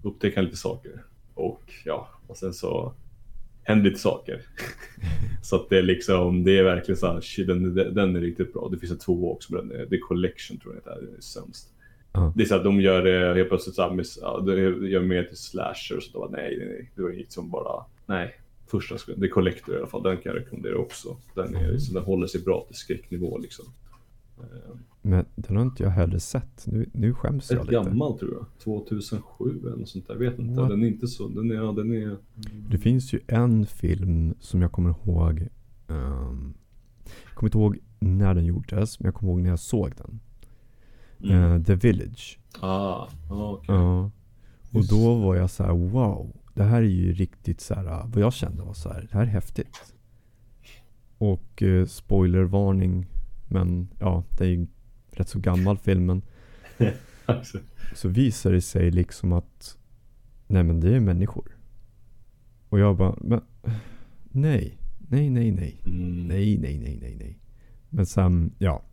[0.03, 1.03] upptäcker han lite saker.
[1.33, 2.93] Och ja, och sen så
[3.63, 4.41] händer lite saker.
[5.43, 8.69] så att det är liksom, det är verkligen så här, den, den är riktigt bra.
[8.71, 11.15] Det finns en två också, men den är, The Collection tror jag det är, den
[11.15, 11.73] är sämst.
[12.17, 12.31] Uh.
[12.35, 15.23] Det är så att de gör det helt plötsligt så här, ja, de gör mer
[15.23, 18.35] till slasher så då var nej, nej, det var inget som bara, nej.
[18.67, 21.17] Första The Collector i alla fall, den kan jag rekommendera också.
[21.35, 23.65] Den, är, så den håller sig bra till skräcknivå liksom.
[25.01, 26.67] Men den har inte jag heller sett.
[26.67, 27.71] Nu, nu skäms jag lite.
[27.71, 28.45] gammal tror jag.
[28.63, 30.13] 2007 eller något sånt där.
[30.13, 30.61] Jag vet inte.
[30.61, 30.69] What?
[30.69, 31.27] Den är inte så.
[31.27, 32.17] Den är, ja, den är...
[32.69, 35.47] Det finns ju en film som jag kommer ihåg.
[35.87, 36.53] Um,
[37.25, 38.99] jag kommer inte ihåg när den gjordes.
[38.99, 40.19] Men jag kommer ihåg när jag såg den.
[41.23, 41.51] Mm.
[41.51, 42.39] Uh, The Village.
[42.59, 43.75] Ah, okej.
[43.75, 43.75] Okay.
[43.75, 44.09] Uh,
[44.73, 46.35] och då var jag så här, wow.
[46.53, 49.21] Det här är ju riktigt så här, vad jag kände var så här, det här
[49.21, 49.93] är häftigt.
[51.17, 53.05] Och uh, spoilervarning,
[53.49, 54.67] men ja, det är ju
[55.11, 56.21] rätt så gammal filmen.
[57.25, 57.57] alltså.
[57.95, 59.77] Så visar det sig liksom att,
[60.47, 61.57] nej men det är människor.
[62.69, 63.41] Och jag bara, men
[64.23, 66.27] nej, nej, nej, nej, mm.
[66.27, 67.39] nej, nej, nej, nej, nej.
[67.89, 68.83] Men sen, ja,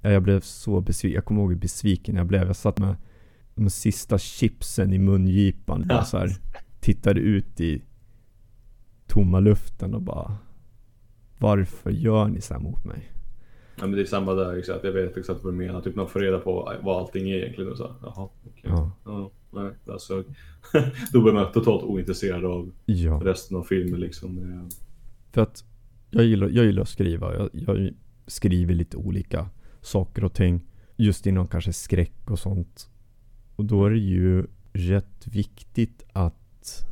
[0.00, 1.14] jag blev så besviken.
[1.14, 2.46] Jag kommer ihåg hur besviken jag blev.
[2.46, 2.96] Jag satt med
[3.54, 5.86] de sista chipsen i mungipan.
[5.88, 6.04] Ja.
[6.04, 6.30] så här,
[6.80, 7.82] tittade ut i
[9.06, 10.38] tomma luften och bara
[11.38, 13.10] Varför gör ni så här mot mig?
[13.76, 14.84] Ja men det är samma där exakt.
[14.84, 15.80] Jag vet exakt vad du menar.
[15.80, 17.94] Typ man får reda på vad allting är egentligen och så.
[18.02, 18.62] Jaha, okej.
[18.62, 18.90] Ja.
[19.04, 19.30] ja.
[19.50, 20.24] nej, alltså,
[21.12, 23.20] då blir man totalt ointresserad av ja.
[23.24, 24.68] resten av filmen liksom.
[25.32, 25.64] För att
[26.10, 27.34] jag gillar, jag gillar att skriva.
[27.34, 27.90] Jag, jag
[28.26, 29.48] skriver lite olika
[29.80, 30.66] saker och ting.
[30.96, 32.90] Just inom kanske skräck och sånt.
[33.56, 36.84] Och då är det ju rätt viktigt att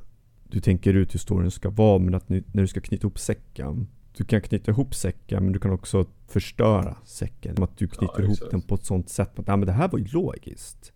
[0.44, 3.88] du tänker ut hur storyn ska vara men att när du ska knyta ihop säcken.
[4.22, 7.62] Du kan knyta ihop säcken men du kan också förstöra säcken.
[7.62, 9.88] Att du knyter ja, ihop den på ett sånt sätt att ja, men det här
[9.88, 10.92] var ju logiskt.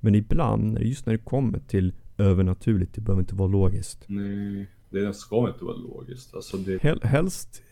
[0.00, 4.04] Men ibland, just när det kommer till övernaturligt, det behöver inte vara logiskt.
[4.06, 6.34] Nej, det ska inte vara logiskt.
[6.34, 6.82] Alltså det...
[6.82, 7.62] Hel, helst,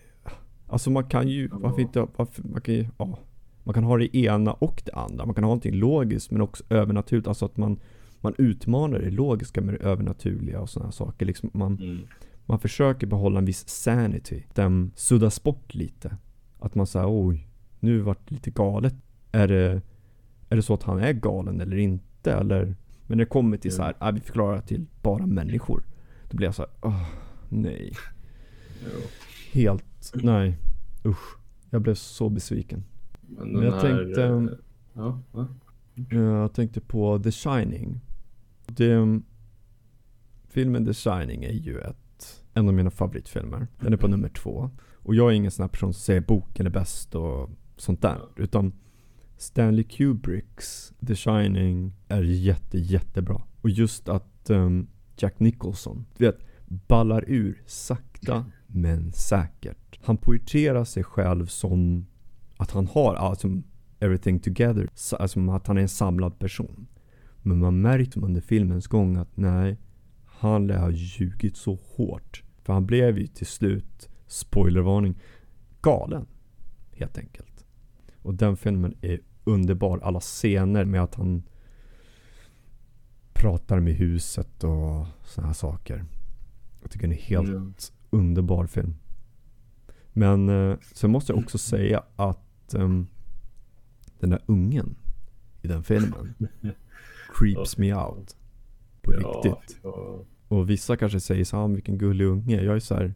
[0.66, 1.58] alltså man kan ju, ja.
[1.58, 3.18] varför inte, varför, man kan ju, ja.
[3.64, 5.26] Man kan ha det ena och det andra.
[5.26, 7.28] Man kan ha någonting logiskt men också övernaturligt.
[7.28, 7.80] Alltså att man,
[8.20, 11.26] man utmanar det logiska med det övernaturliga och sådana saker.
[11.26, 12.06] Liksom man, mm.
[12.46, 14.42] Man försöker behålla en viss sanity.
[14.54, 16.16] Den suddas bort lite.
[16.58, 17.48] Att man säger oj,
[17.80, 18.94] nu vart det lite galet.
[19.32, 19.82] Är det,
[20.48, 22.32] är det så att han är galen eller inte?
[22.32, 22.64] Eller,
[23.06, 23.76] men när det kommer till mm.
[23.76, 24.08] så här, mm.
[24.08, 25.84] äh, vi förklarar till bara människor.
[26.30, 27.08] Då blir jag så här, åh,
[27.48, 27.92] nej.
[29.52, 30.58] Helt, nej.
[31.04, 31.36] Usch.
[31.70, 32.84] Jag blev så besviken.
[33.20, 34.24] Men, Men jag här, tänkte...
[34.24, 34.42] Eh,
[34.92, 35.48] ja, ja.
[36.10, 38.00] Jag tänkte på The Shining.
[38.66, 39.20] Det,
[40.48, 42.01] filmen The Shining är ju ett,
[42.54, 43.66] en av mina favoritfilmer.
[43.80, 44.70] Den är på nummer två.
[44.94, 48.20] Och jag är ingen sån här person som säger boken är bäst och sånt där.
[48.36, 48.72] Utan
[49.36, 53.42] Stanley Kubricks The Shining är jätte, jättebra.
[53.60, 60.00] Och just att um, Jack Nicholson, du vet, ballar ur sakta men säkert.
[60.04, 62.06] Han poeterar sig själv som
[62.56, 63.48] att han har alltså,
[64.00, 64.88] everything together.
[65.18, 66.86] Alltså att han är en samlad person.
[67.42, 69.76] Men man märkte under filmens gång att nej,
[70.42, 72.42] han lär ha ljugit så hårt.
[72.62, 75.20] För han blev ju till slut, spoilervarning,
[75.80, 76.26] galen.
[76.92, 77.66] Helt enkelt.
[78.22, 79.98] Och den filmen är underbar.
[79.98, 81.42] Alla scener med att han
[83.32, 86.04] pratar med huset och sådana här saker.
[86.80, 87.74] Jag tycker det är en helt mm.
[88.10, 88.94] underbar film.
[90.12, 93.06] Men eh, sen måste jag också säga att um,
[94.20, 94.96] den där ungen
[95.62, 96.34] i den filmen
[97.38, 98.36] creeps me out.
[99.00, 99.80] På ja, riktigt.
[99.82, 100.24] Ja.
[100.52, 102.62] Och vissa kanske säger så här, vilken gullig unge.
[102.62, 103.14] Jag är så här,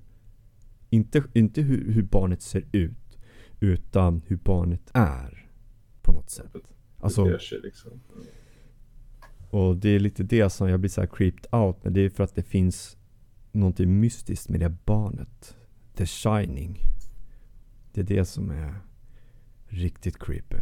[0.90, 3.18] inte, inte hur, hur barnet ser ut,
[3.60, 5.46] utan hur barnet är
[6.26, 6.56] något sätt.
[6.98, 8.00] Alltså, sig liksom.
[9.50, 11.92] och det är lite det som jag blir så här creeped out med.
[11.92, 12.96] Det är för att det finns
[13.52, 15.56] någonting mystiskt med det barnet.
[15.94, 16.78] The Shining.
[17.92, 18.74] Det är det som är
[19.66, 20.56] riktigt creepy.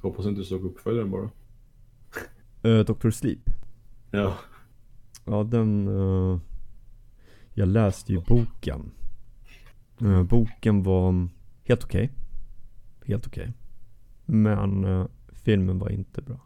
[0.00, 1.30] Hoppas inte du såg uppföljaren bara.
[2.64, 3.10] Uh, Dr.
[3.10, 3.50] Sleep.
[4.10, 4.38] Ja.
[5.24, 5.88] Ja, den...
[5.88, 6.38] eh,
[7.54, 8.90] jag läste ju boken.
[10.00, 11.28] Eh, boken var
[11.64, 12.12] helt okej.
[13.06, 13.52] Helt okej.
[14.26, 16.40] Men eh, filmen var inte bra.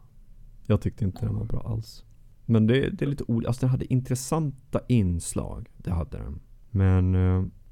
[0.65, 2.03] Jag tyckte inte den var bra alls.
[2.45, 3.47] Men det, det är lite olika.
[3.47, 5.69] Alltså den hade intressanta inslag.
[5.77, 6.39] Det hade den.
[6.71, 7.11] Men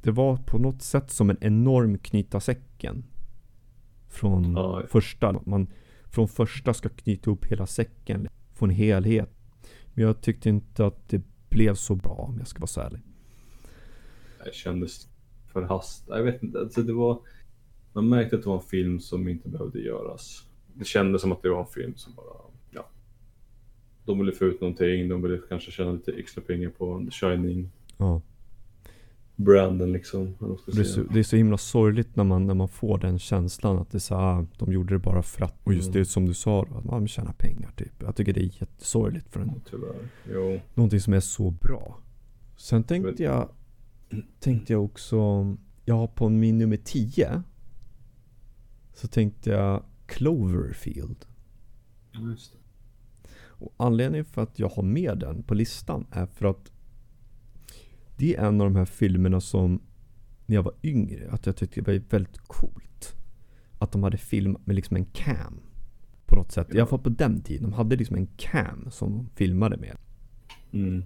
[0.02, 3.04] det var på något sätt som en enorm knyta säcken.
[4.08, 4.84] Från Ja.
[4.90, 5.40] första.
[5.46, 5.68] Man
[6.06, 8.28] från första ska knyta ihop hela säcken.
[8.54, 9.35] Få en helhet.
[9.96, 13.02] Men jag tyckte inte att det blev så bra om jag ska vara så ärlig.
[14.46, 15.08] Det kändes
[15.48, 16.18] förhastat.
[16.18, 16.60] Jag vet inte.
[16.60, 17.20] Alltså det var,
[17.94, 20.44] man märkte att det var en film som inte behövde göras.
[20.74, 22.36] Det kändes som att det var en film som bara,
[22.72, 22.90] ja.
[24.06, 27.72] De ville få ut någonting, de ville kanske tjäna lite extra pengar på The Shining.
[27.98, 28.22] Ja.
[29.36, 30.36] Branden liksom.
[30.66, 33.78] Det är, så, det är så himla sorgligt när man, när man får den känslan
[33.78, 35.56] att det är så här, de gjorde det bara för att.
[35.64, 36.00] Och just Mm.
[36.00, 37.92] det som du sa då, att man tjänar pengar typ.
[38.02, 40.10] Jag tycker det är jättesorgligt för en, Tyvärr.
[40.34, 40.60] Jo.
[40.74, 41.98] någonting som är så bra.
[42.58, 43.50] Sen tänkte jag,
[44.40, 45.18] tänkte jag också,
[45.86, 47.44] ja på min nummer 10
[48.94, 51.26] så tänkte jag Cloverfield.
[52.12, 52.58] Ja, just det.
[53.58, 56.72] Och anledningen för att jag har med den på listan är för att
[58.18, 59.82] det är en av de här filmerna som
[60.46, 63.16] när jag var yngre, att jag tyckte det var väldigt coolt.
[63.80, 65.60] Att de hade filmat med liksom en cam.
[66.26, 66.74] På något sätt.
[66.74, 67.64] I alla fall på den tiden.
[67.64, 69.98] De hade liksom en cam som de filmade med.
[70.72, 71.04] Mm.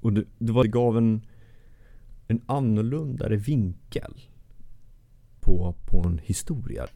[0.00, 1.22] Och det, det, var, det gav en,
[2.28, 4.14] en annorlundare vinkel
[5.40, 6.86] på, på en historia.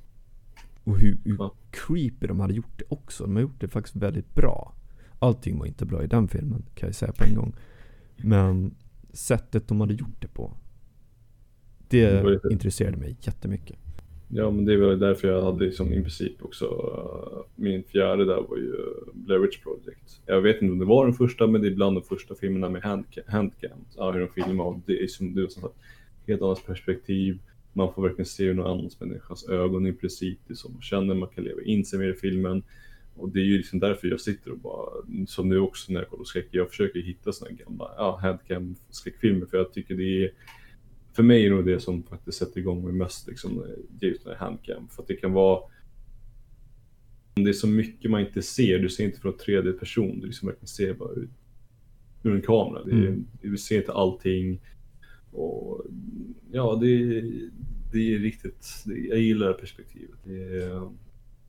[0.84, 3.24] Och hur, hur creepy de hade gjort det också.
[3.24, 4.74] De har gjort det faktiskt väldigt bra.
[5.18, 7.52] Allting var inte bra i den filmen kan jag säga på en gång.
[8.16, 8.74] Men
[9.12, 10.56] sättet de hade gjort det på.
[11.88, 13.78] Det Det var intresserade mig jättemycket.
[14.34, 18.40] Ja, men det väl därför jag hade liksom i princip också, uh, min fjärde där
[18.48, 20.20] var ju uh, Blair Witch Project.
[20.26, 22.68] Jag vet inte om det var den första, men det är bland de första filmerna
[22.68, 23.78] med handca- handcam.
[23.96, 25.74] Ja, hur de filmar och det är som du sagt,
[26.26, 27.38] helt annat perspektiv.
[27.72, 30.38] Man får verkligen se ur någon annans människas ögon i princip.
[30.46, 32.62] Det är som man känner, man kan leva in sig mer i filmen.
[33.16, 34.90] Och det är ju liksom därför jag sitter och bara,
[35.26, 39.46] som nu också när jag kollar skräck, jag försöker hitta här gamla ja, handcam skräckfilmer
[39.46, 40.32] för jag tycker det är
[41.12, 44.10] för mig är det nog det som faktiskt sätter igång mig mest, liksom, det är
[44.10, 44.88] just den här handcam.
[44.88, 45.60] För att det kan vara...
[47.34, 50.48] Det är så mycket man inte ser, du ser inte från tredje person, du liksom
[50.48, 51.30] verkligen ser bara ut
[52.22, 52.84] ur en kamera.
[52.84, 53.26] Det Mm.
[53.42, 54.60] Du ser inte allting.
[55.30, 55.86] Och
[56.50, 57.32] ja, det är,
[57.92, 60.18] det är riktigt, det, jag gillar perspektivet.
[60.24, 60.34] Det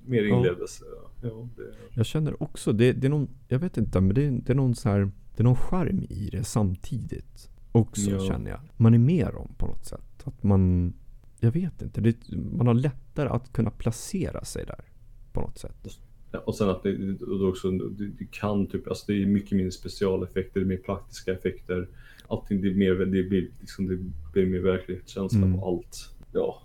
[0.05, 0.37] mer Ja.
[0.37, 0.83] inlevelse.
[1.21, 1.61] Ja, det,
[1.95, 4.55] Jag känner också, det, det är någon, jag vet inte, men det, är- det är
[4.55, 4.99] någon så här,
[5.35, 7.49] det är någon charm i det samtidigt.
[7.71, 8.19] Också Ja.
[8.19, 8.59] känner jag.
[8.77, 10.23] Man är med om på något sätt.
[10.23, 10.93] Att man,
[11.39, 12.15] jag vet inte, det,
[12.51, 14.85] man har lättare att kunna placera sig där.
[15.31, 15.99] På något sätt.
[16.31, 19.25] Ja, och sen att det, och då också, du, du kan typ, alltså det är
[19.25, 21.87] mycket mindre specialeffekter, det är mer praktiska effekter.
[22.27, 23.97] Allting, det, är mer, det, blir, liksom, det
[24.33, 25.59] blir mer verklighetskänsla Mm.
[25.59, 26.09] på allt.
[26.31, 26.61] Ja,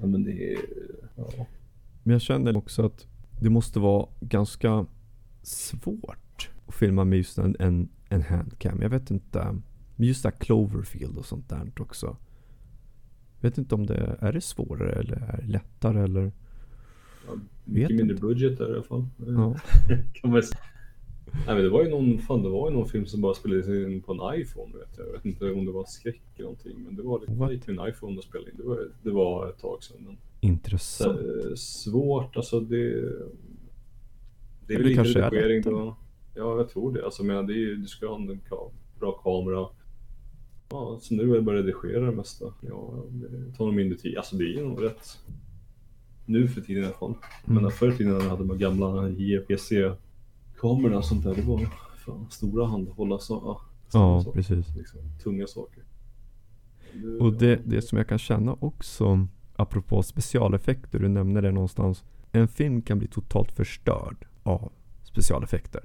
[0.00, 0.58] ja men det är...
[1.16, 1.46] Ja.
[2.02, 3.06] Men jag känner också att
[3.40, 4.86] det måste vara ganska
[5.42, 8.82] svårt att filma med just en, en, en handcam.
[8.82, 9.60] Jag vet inte.
[9.96, 12.16] Men just det här Cloverfield och sånt där också.
[13.40, 16.32] Jag vet inte om det är det svårare eller är det lättare eller?
[17.26, 17.32] Ja,
[17.64, 18.26] mycket mindre inte.
[18.26, 19.06] budget där i alla fall.
[19.26, 19.56] Ja.
[20.14, 20.60] kan man säga.
[21.46, 23.68] Nej, men det var ju någon, fan, det var ju någon film som bara spelades
[23.68, 24.72] in på en iPhone.
[24.78, 25.06] Vet jag.
[25.06, 26.82] jag vet inte om det var skräck eller någonting.
[26.84, 27.52] Men det var lite What?
[27.52, 28.56] gick med en iPhone och spelade in.
[28.56, 29.96] Det var, det var ett tag sedan.
[30.00, 31.18] Men, Intressant.
[31.20, 32.92] Eh, svårt, alltså det...
[34.66, 35.96] Det är väl det lite redigering då.
[36.34, 37.04] Ja, jag tror det.
[37.04, 38.40] Alltså, men det är, ju- du ska ha en
[39.00, 39.66] bra kamera.
[40.70, 42.44] Ja, så nu är det bara redigera det mesta.
[42.60, 44.16] Ja, det tar nog mindre tid.
[44.16, 45.18] Alltså det är nog rätt.
[46.26, 47.14] Nu för tiden i alla fall.
[47.46, 47.62] Mm.
[47.62, 51.34] Men förr i tiden när jag hade de gamla JPC-kamerorna och sånt där.
[51.34, 51.60] Det var
[51.96, 54.76] fan stora handhålla så, ja, stora Ja, saker, precis.
[54.76, 55.82] Liksom, tunga saker.
[56.94, 59.26] Nu- Och det, det som jag kan känna också,
[59.58, 62.04] apropå specialeffekter, du nämnde det någonstans.
[62.32, 65.84] En film kan bli totalt förstörd av specialeffekter.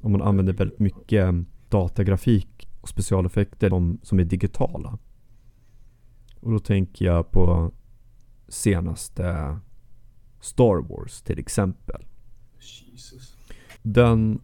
[0.00, 1.34] Om man använder väldigt mycket
[1.68, 4.98] datagrafik och specialeffekter som, som är digitala.
[6.40, 7.72] Och då tänker jag på
[8.48, 9.58] senaste
[10.40, 12.04] Star Wars till exempel.
[12.58, 13.36] Jesus.
[13.82, 14.40] Den,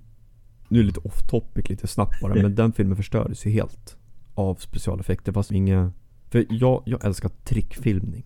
[0.69, 3.97] nu är det lite off topic lite snabbt bara, men den filmen förstördes ju helt
[4.35, 5.33] av specialeffekter.
[5.33, 5.93] Fast inga,
[6.29, 8.25] för jag, jag älskar trickfilmning.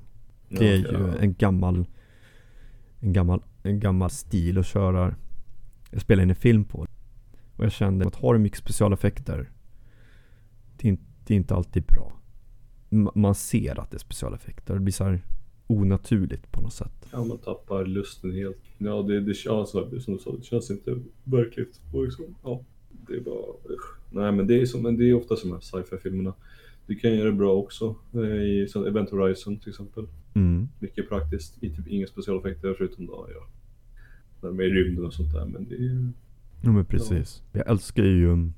[0.58, 1.16] Det är ju ja.
[1.18, 1.86] en gammal
[3.00, 5.14] En gammal en gammal stil att köra,
[5.90, 6.86] jag spelar in en film på.
[7.56, 9.50] Och jag kände att har du mycket specialeffekter,
[10.76, 12.12] det är, inte, det är inte alltid bra.
[13.14, 14.74] Man ser att det är specialeffekter.
[14.74, 15.22] Det blir så här
[15.66, 17.08] onaturligt på något sätt.
[17.12, 18.58] Ja, man tappar lusten helt.
[18.78, 21.80] Ja, det, det känns som du sa, det känns inte verkligt.
[21.92, 23.98] Och liksom, ja, det är bara usch.
[24.10, 26.34] Nej, men det är, som, men det är ofta som de här sci-fi-filmerna.
[26.90, 27.96] Du kan göra det bra också.
[28.14, 30.07] eh, I Event Horizon till exempel.
[30.35, 30.68] Mm.
[30.79, 31.61] Mycket praktiskt.
[31.61, 33.46] Typ inga specialeffekter förutom då, ja.
[34.50, 35.44] När i rymden och sånt där.
[35.44, 36.12] Men det är
[36.61, 37.42] Ja men precis.
[37.53, 38.53] Jag älskar ju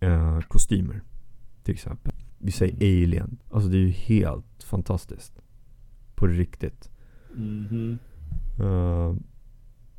[0.00, 1.00] äh, kostymer.
[1.62, 2.12] Till exempel.
[2.38, 3.38] Vi säger Alien.
[3.50, 5.42] Alltså det är ju helt fantastiskt.
[6.14, 6.90] På riktigt.
[7.34, 7.98] Mhm.
[8.60, 9.16] Uh,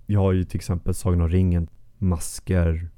[0.05, 1.67] vi har ju till exempel Sagan om ringen.
[1.97, 2.89] Masker.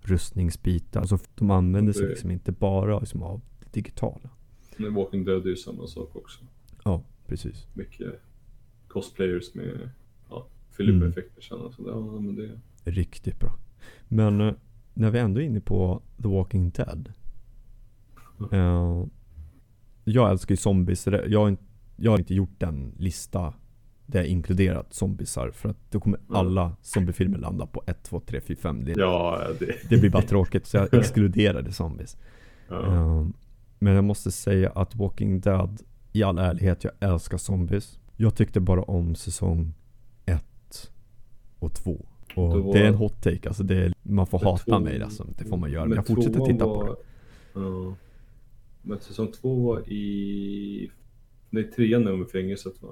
[0.00, 1.00] Rustningsbitar.
[1.00, 3.40] Alltså de använder sig liksom inte bara liksom, av
[3.72, 4.30] digitala.
[4.76, 6.40] Men Walking Dead är ju samma sak också.
[6.84, 7.66] Ja, precis.
[7.74, 8.20] Mycket
[8.88, 9.90] cosplayers med
[10.30, 11.12] ja, fyller Mm.
[11.50, 13.56] Alltså, ja, men det, Riktigt bra.
[14.08, 14.54] Men eh,
[14.94, 17.12] när vi ändå är inne på The Walking Dead.
[18.52, 19.04] eh,
[20.04, 21.00] jag älskar ju zombies.
[21.02, 21.62] så Jag, har inte-
[21.96, 23.54] jag har inte gjort en lista
[24.06, 25.50] där jag inkluderat zombiesar.
[25.50, 26.36] För att då kommer Mm.
[26.36, 28.84] alla zombiefilmer landa på 1, 2, 3, 4, 5.
[28.84, 30.66] Det, ja, det, det blir bara tråkigt.
[30.66, 32.16] Så jag exkluderade zombies.
[32.68, 33.26] ja.
[33.82, 37.98] Men jag måste säga att Walking Dead, i all ärlighet, jag älskar zombies.
[38.16, 39.74] Jag tyckte bara om säsong
[40.26, 40.90] 1
[41.58, 42.06] och 2.
[42.34, 44.64] Då Och var- det är en hot take, alltså det är, man får Men hata
[44.64, 45.26] två- mig alltså.
[45.38, 45.84] Det får man göra.
[45.86, 46.96] Men jag fortsätter titta var, på det.
[47.60, 47.94] Ja.
[48.82, 50.90] Men säsong två var i...
[51.50, 52.88] Nej, trean är med fängelset va?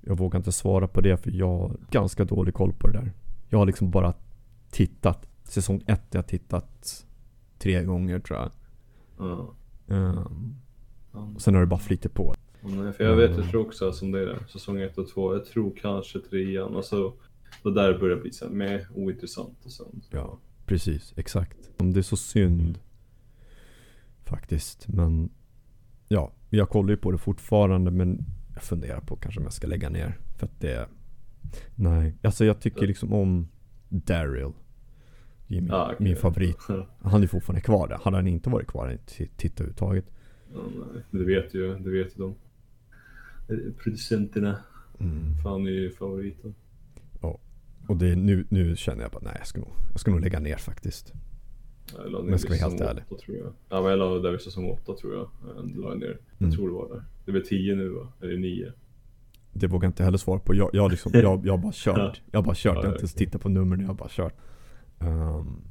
[0.00, 3.12] Jag vågar inte svara på det för jag har ganska dålig koll på det där.
[3.48, 4.14] Jag har liksom bara
[4.70, 5.26] tittat.
[5.44, 7.06] Säsong 1 har jag tittat
[7.58, 8.50] tre gånger tror jag.
[9.18, 9.54] Ja.
[11.34, 12.34] Och sen har det bara flyttat på.
[12.60, 15.34] Nej, för jag vet, jag tror också som det är säsong ett och två.
[15.34, 16.76] Jag tror kanske trean.
[16.76, 17.12] Alltså,
[17.62, 20.02] och där börjar det bli så med ointressant och sen.
[20.10, 21.14] Ja, precis.
[21.16, 21.70] Exakt.
[21.76, 22.78] Om det är så synd.
[24.24, 24.88] Faktiskt.
[24.88, 25.30] Men
[26.08, 29.66] ja, jag kollar ju på det fortfarande men jag funderar på kanske om jag ska
[29.66, 30.18] lägga ner.
[30.36, 30.88] För att det...
[31.74, 33.48] Nej, alltså jag tycker liksom om
[33.88, 34.52] Daryl.
[35.48, 35.96] Är min, Ja, okej.
[36.04, 36.56] min favorit.
[36.68, 37.98] Ja, Han är fortfarande kvar där.
[38.02, 40.04] Hade han inte varit kvar hade inte tittat överhuvudtaget.
[40.52, 42.34] nej, det vet ju, det vet ju de.
[43.48, 44.56] Eh, Producenterna.
[45.00, 45.36] Mm.
[45.42, 46.54] Fan är ju favoriten.
[47.88, 50.40] Och det nu, nu känner jag bara nej jag ska nog, jag ska nog lägga
[50.40, 51.12] ner faktiskt.
[51.96, 53.02] Jag la ner Men ska vi helt ärlig.
[53.08, 53.52] åtta, tror jag.
[53.68, 55.28] Ja, men jag la där säsong åtta tror jag.
[55.56, 56.18] Jag la ner.
[56.38, 56.52] Jag Mm.
[56.52, 57.04] tror det var där.
[57.24, 58.12] Det väl tio nu va?
[58.22, 58.72] Eller nio?
[59.52, 60.54] Det vågar jag inte heller svara på.
[60.54, 62.20] Jag, jag, liksom, jag, jag har bara kört.
[62.30, 62.74] Jag har bara kört.
[62.74, 63.80] Jag har inte ens tittat på numren.
[63.80, 64.34] Jag har bara kört.
[65.00, 65.62] Ehm,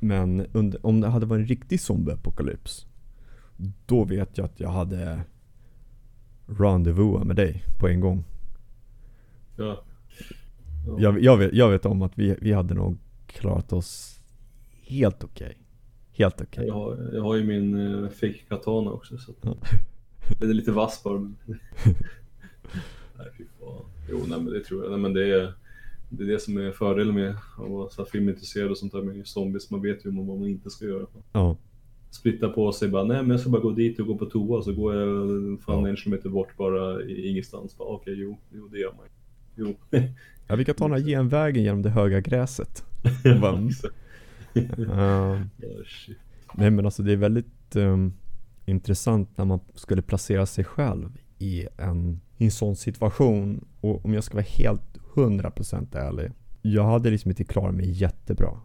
[0.00, 2.86] men under, om det hade varit en riktig zombieapokalyps.
[3.86, 5.20] Då vet jag att jag hade
[6.46, 8.24] rendezvous med dig på en gång.
[9.56, 9.84] Ja.
[10.86, 10.96] ja.
[11.00, 14.20] Jag, jag, vet, jag vet om att vi, vi hade nog klarat oss
[14.82, 15.56] helt okej.
[16.12, 16.66] Helt okej.
[16.66, 19.56] Jag, har, jag har ju min uh, fake katana också så att Ja.
[20.38, 21.36] Den är lite vass bara men...
[23.18, 23.84] Nej fy fan.
[24.08, 24.90] Jo nej men det tror jag.
[24.90, 25.54] Nej, men det är
[26.10, 29.02] det är det som är fördelen med att vara så här filmintresserad och sånt där
[29.02, 29.70] med zombies.
[29.70, 31.06] Man vet ju vad man inte ska göra.
[31.32, 31.56] Ja.
[32.10, 34.62] Splitta på sig bara, nej men jag ska bara gå dit och gå på toa
[34.62, 35.88] så går jag fan Ja.
[35.88, 37.78] en kilometer bort bara i ingenstans.
[37.78, 39.06] Bara, Okej, jo, jo det gör man.
[39.56, 39.74] Jo.
[40.48, 42.84] ja, vi kan ta den här genvägen genom det höga gräset.
[44.54, 45.42] Ja,
[45.86, 46.18] shit.
[46.54, 48.12] Nej men alltså det är väldigt ehm,
[48.66, 53.64] intressant när man skulle placera sig själv i en, i en sån situation.
[53.80, 56.32] Och om jag ska vara helt 100% ärlig.
[56.62, 58.60] Jag hade liksom inte klarat mig jättebra.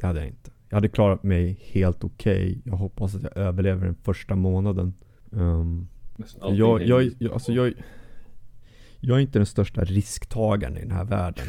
[0.00, 0.50] Det hade jag inte.
[0.68, 2.62] Jag hade klarat mig helt okej.
[2.64, 4.94] Jag hoppas att jag överlever den första månaden.
[6.40, 7.72] Allting jag, jag, jag, alltså jag,
[9.00, 11.46] jag är inte den största risktagaren i den här världen.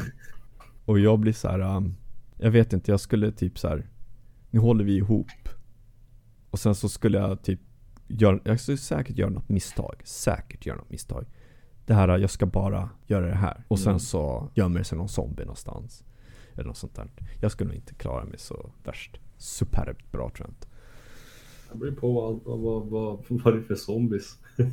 [0.84, 1.76] Och jag blir så här.
[1.76, 1.96] um,
[2.38, 3.86] jag vet inte, jag skulle typ så här.
[4.50, 5.48] Nu håller vi ihop.
[6.50, 7.60] Och sen så skulle jag typ
[8.08, 9.94] göra, jag skulle säkert göra något misstag.
[10.04, 11.26] Säkert göra något misstag.
[11.86, 13.64] Det här, jag ska bara göra det här.
[13.68, 14.00] Och sen Mm.
[14.00, 16.04] så gömmer sig någon zombie någonstans.
[16.54, 17.06] Eller något sånt där.
[17.40, 20.66] Jag skulle nog inte klara mig så värst superbt bra tror jag inte.
[21.72, 24.38] Det beror på vad, vad, vad, vad, vad det är för zombies.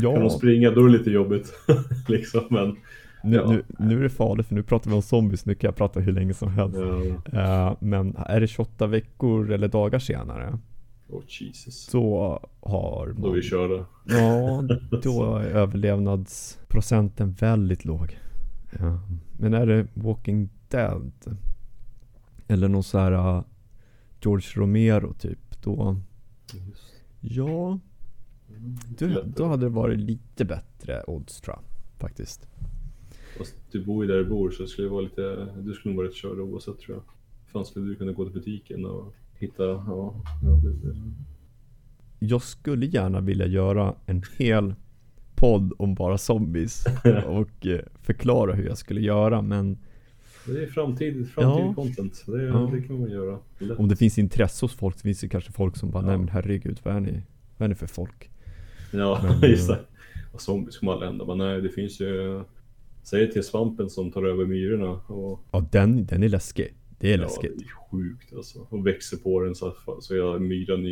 [0.00, 0.12] Ja.
[0.12, 1.52] Kan de springa då är det lite jobbigt.
[2.08, 2.76] liksom, men
[3.24, 3.50] Nu, Ja.
[3.50, 6.00] nu, nu är det farligt för nu pratar vi om zombies, nu kan jag prata
[6.00, 6.76] hur länge som helst.
[7.32, 7.68] ja.
[7.70, 10.58] Eh, men är det 28 veckor eller dagar senare
[11.08, 11.84] Oh Jesus.
[11.84, 13.86] så har Då är vi körda.
[14.04, 14.62] Ja,
[15.02, 18.18] då är överlevnadsprocenten väldigt låg.
[18.78, 19.00] Ja.
[19.38, 21.12] Men är det Walking Dead
[22.48, 23.42] eller någon så här uh,
[24.20, 25.96] George Romero typ, då
[27.20, 27.78] ja,
[28.98, 31.64] då, då hade det varit lite bättre odds tror jag
[32.00, 32.48] faktiskt.
[33.38, 35.96] Fast du bor ju där du bor så det skulle vara lite, du skulle nog
[35.96, 37.04] vara rätt körd oavsett tror jag.
[37.52, 40.14] Fan skulle du kunna gå till butiken och hitta, ja.
[42.18, 44.74] Jag skulle gärna vilja göra en hel
[45.34, 46.84] podd om bara zombies
[47.26, 49.78] och eh, förklara hur jag skulle göra men
[50.46, 51.74] Det är framtid, framtid Ja.
[51.74, 52.24] content.
[52.26, 52.70] Det, Ja.
[52.72, 53.38] det kan man göra.
[53.58, 53.78] Lätt.
[53.78, 56.06] om det finns intresse hos folk så finns det kanske folk som bara Ja.
[56.08, 57.22] nej men herregud vad är ni,
[57.56, 58.30] vad är ni för folk?
[58.92, 59.82] Ja, Men, just eh, det.
[60.32, 61.24] Och zombies kommer aldrig hända.
[61.24, 62.42] Men nej, det finns ju...
[63.02, 65.40] Säg till svampen som tar över myrorna och...
[65.52, 66.74] Ja den, den är läskig.
[67.00, 67.58] Det är Ja, läskigt.
[67.58, 68.66] det är sjukt alltså.
[68.70, 70.82] Och växer på den så, att- så jag, myran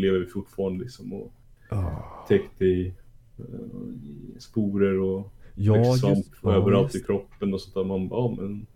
[0.00, 1.32] lever fortfarande liksom och
[1.70, 2.24] Ah.
[2.28, 2.94] täckt i,
[3.38, 3.44] eh,
[4.36, 7.84] i sporer och Ja växer just svamp ja, överallt just i kroppen och sånt där.
[7.84, 8.66] Man bara, ja men...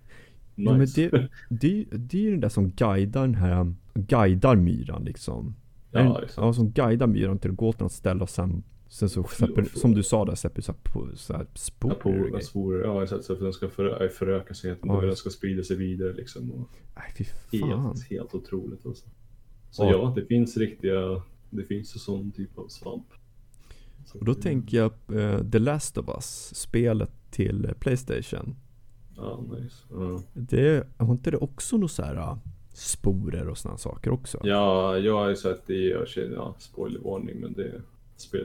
[0.55, 1.09] Ja men Nice.
[1.11, 5.55] det, det, det är ju den där som guidar den här, guidar myran liksom.
[5.91, 8.63] Ja, En- ja som guidar myran till att gå till något ställe och sen,
[8.93, 11.97] sen så släpper, som du sa där, släpper så här, på, så här spår Ja,
[11.97, 12.39] och på grejer.
[12.41, 13.25] sporer, ja exakt.
[13.25, 16.51] Så för den ska för, föröka sig, att den ska sprida sig vidare liksom.
[16.53, 17.69] Och Nej fy fan.
[17.87, 19.07] helt, helt otroligt alltså.
[19.71, 19.91] Så Ja.
[19.91, 23.07] ja, det finns riktiga, det finns ju sån typ av svamp.
[24.07, 28.57] Så Och då det- tänker jag eh, The Last of Us, spelet till Playstation.
[29.17, 29.77] Ja, nice.
[29.91, 30.23] Ja.
[30.35, 32.37] Det, har inte det också några så här
[32.75, 34.41] sporer och sådana saker också?
[34.45, 37.83] Ja, jag har ju sett det, jag känner, ja, spoilervarning, men det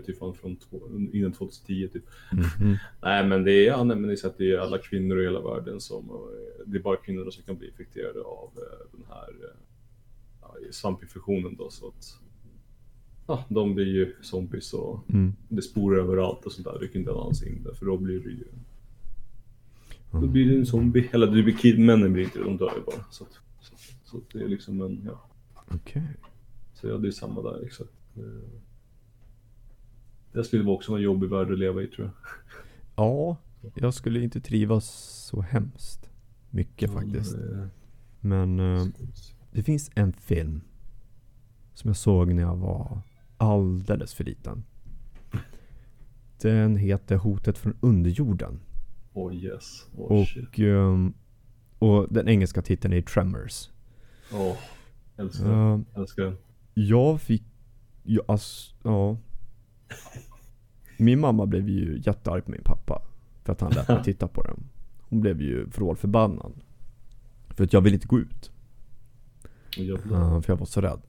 [0.07, 0.82] ju fan från två,
[1.13, 2.03] innan 2010 typ.
[2.32, 2.78] Mhm.
[3.01, 5.19] Nej men det är, ja, nej, men det är så att det är alla kvinnor
[5.21, 8.88] i hela världen som, eh, det är bara kvinnor som kan bli infekterade av eh,
[8.97, 9.57] den här eh,
[10.41, 12.19] ja, svampinfektionen då så att
[13.30, 15.34] Ja, de blir ju zombies och Mm.
[15.49, 16.78] det sporar överallt och sånt där.
[16.80, 18.43] Du kan inte alls in där för då blir det ju
[20.11, 20.32] Då Mm.
[20.32, 21.09] blir det en zombie.
[21.11, 23.05] Eller du blir kid, männen blir inte det, de dör ju bara.
[23.11, 23.73] Så, att, så,
[24.03, 25.30] så att det är liksom en, ja.
[25.71, 26.03] Okej.
[26.73, 27.91] Så ja, det är samma där exakt.
[30.38, 32.13] Det- skulle vara också vara en jobbig värld att leva i tror jag.
[32.95, 33.38] Ja,
[33.75, 34.85] jag skulle inte trivas
[35.31, 36.09] så hemskt
[36.49, 37.35] mycket faktiskt.
[37.35, 37.65] Eh,
[38.21, 38.85] Men eh,
[39.51, 40.61] det finns en film
[41.73, 43.01] som jag såg när jag var
[43.38, 44.63] alldeles för liten.
[46.41, 48.59] Den heter Hotet från underjorden.
[49.13, 49.85] Oh yes.
[49.95, 50.21] Oh.
[50.21, 51.13] Och, ehm,
[51.79, 53.69] och den engelska titeln är Tremors.
[54.33, 54.57] Åh.
[55.17, 55.53] älskar den.
[55.79, 56.38] Uh, Älskar den.
[56.73, 57.43] jag fick,
[58.03, 59.17] ja, alltså, ja.
[60.97, 63.01] Min mamma blev ju jättearg på min pappa.
[63.43, 64.69] För att han lät mig titta på den.
[65.01, 66.53] Hon blev ju vrålförbannad.
[67.49, 68.51] För att jag ville inte gå ut.
[69.79, 71.01] Uh, för jag var så rädd.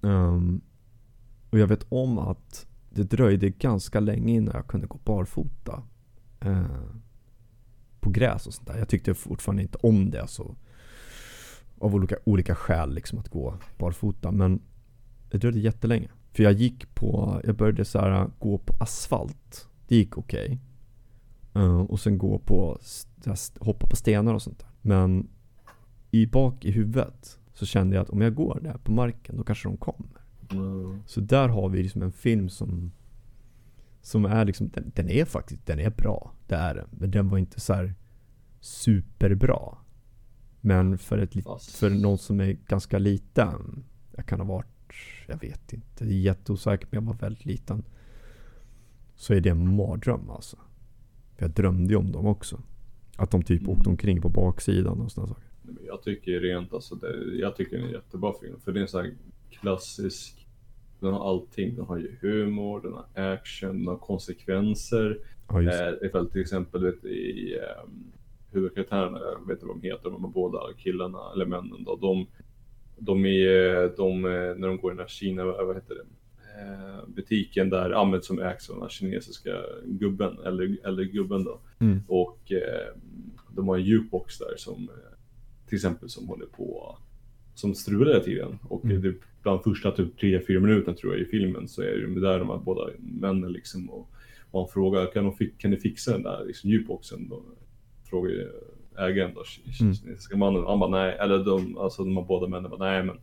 [0.00, 0.60] Um,
[1.50, 5.82] och jag vet om att det dröjde ganska länge innan jag kunde gå barfota.
[6.46, 6.94] Uh,
[8.00, 8.78] på gräs och sånt där.
[8.78, 10.26] Jag tyckte fortfarande inte om det.
[10.28, 10.56] Så,
[11.78, 14.30] av olika, olika skäl liksom att gå barfota.
[14.30, 14.60] Men
[15.30, 16.08] det dröjde jättelänge.
[16.38, 19.68] För jag gick på, jag började så här gå på asfalt.
[19.88, 20.58] Det gick okej.
[21.56, 22.78] Uh, och sen gå på,
[23.58, 24.68] hoppa på stenar och sånt där.
[24.82, 25.28] Men
[26.10, 29.44] i bak i huvudet så kände jag att om jag går där på marken då
[29.44, 30.10] kanske de kommer.
[30.50, 31.02] Mm.
[31.06, 32.92] Så där har vi liksom en film som
[34.02, 36.32] Som är liksom, den, den är faktiskt, den är bra.
[36.46, 36.88] Det är den.
[36.90, 37.94] Men den var inte så här
[38.60, 39.78] superbra.
[40.60, 41.32] Men för, ett,
[41.70, 43.84] för någon som är ganska liten.
[44.16, 44.77] Jag kan ha varit,
[45.26, 46.04] jag vet inte.
[46.04, 47.82] Det är jätteosäkert men jag var väldigt liten.
[49.16, 50.56] Så är det en mardröm alltså.
[51.36, 52.60] För jag drömde ju om dem också.
[53.16, 53.72] Att de typ Mm.
[53.72, 55.44] åkte omkring på baksidan och sådana saker.
[55.86, 58.60] Jag tycker rent alltså, det, jag tycker det är en jättebra film.
[58.60, 59.14] För det är en sån här
[59.50, 60.46] klassisk,
[61.00, 61.76] den har allting.
[61.76, 65.20] Den har ju humor, den har action, den har konsekvenser.
[65.48, 65.62] Ja.
[65.62, 68.12] Eh, ifall till exempel vet, i um,
[68.52, 71.96] huvudkaraktärerna, jag vet inte vad de heter, de båda killarna eller männen då.
[71.96, 72.26] De,
[72.98, 76.04] de är, de, när de går i den här Kina, vad heter det?
[76.60, 81.60] Eh, butiken där används som ägs av den här kinesiska gubben, eller, eller gubben då.
[81.78, 82.00] Mm.
[82.08, 82.94] Och eh,
[83.56, 84.90] de har en jukebox där som
[85.66, 86.98] till exempel som håller på
[87.54, 88.58] som strular hela tiden.
[88.68, 89.02] Och Mm.
[89.02, 92.48] det, bland första typ 3-4 minuterna tror jag i filmen så är det där de
[92.48, 94.10] här båda männen liksom och,
[94.52, 97.28] han frågar kan, de, kan ni fixa den där liksom, jukeboxen?
[97.28, 97.42] Då
[98.10, 98.30] frågar
[98.98, 99.42] ägaren då,
[99.80, 99.94] Mm.
[99.94, 100.64] kinesiska mannen.
[100.66, 103.16] Han bara nej, eller de, alltså de här båda männen bara nej men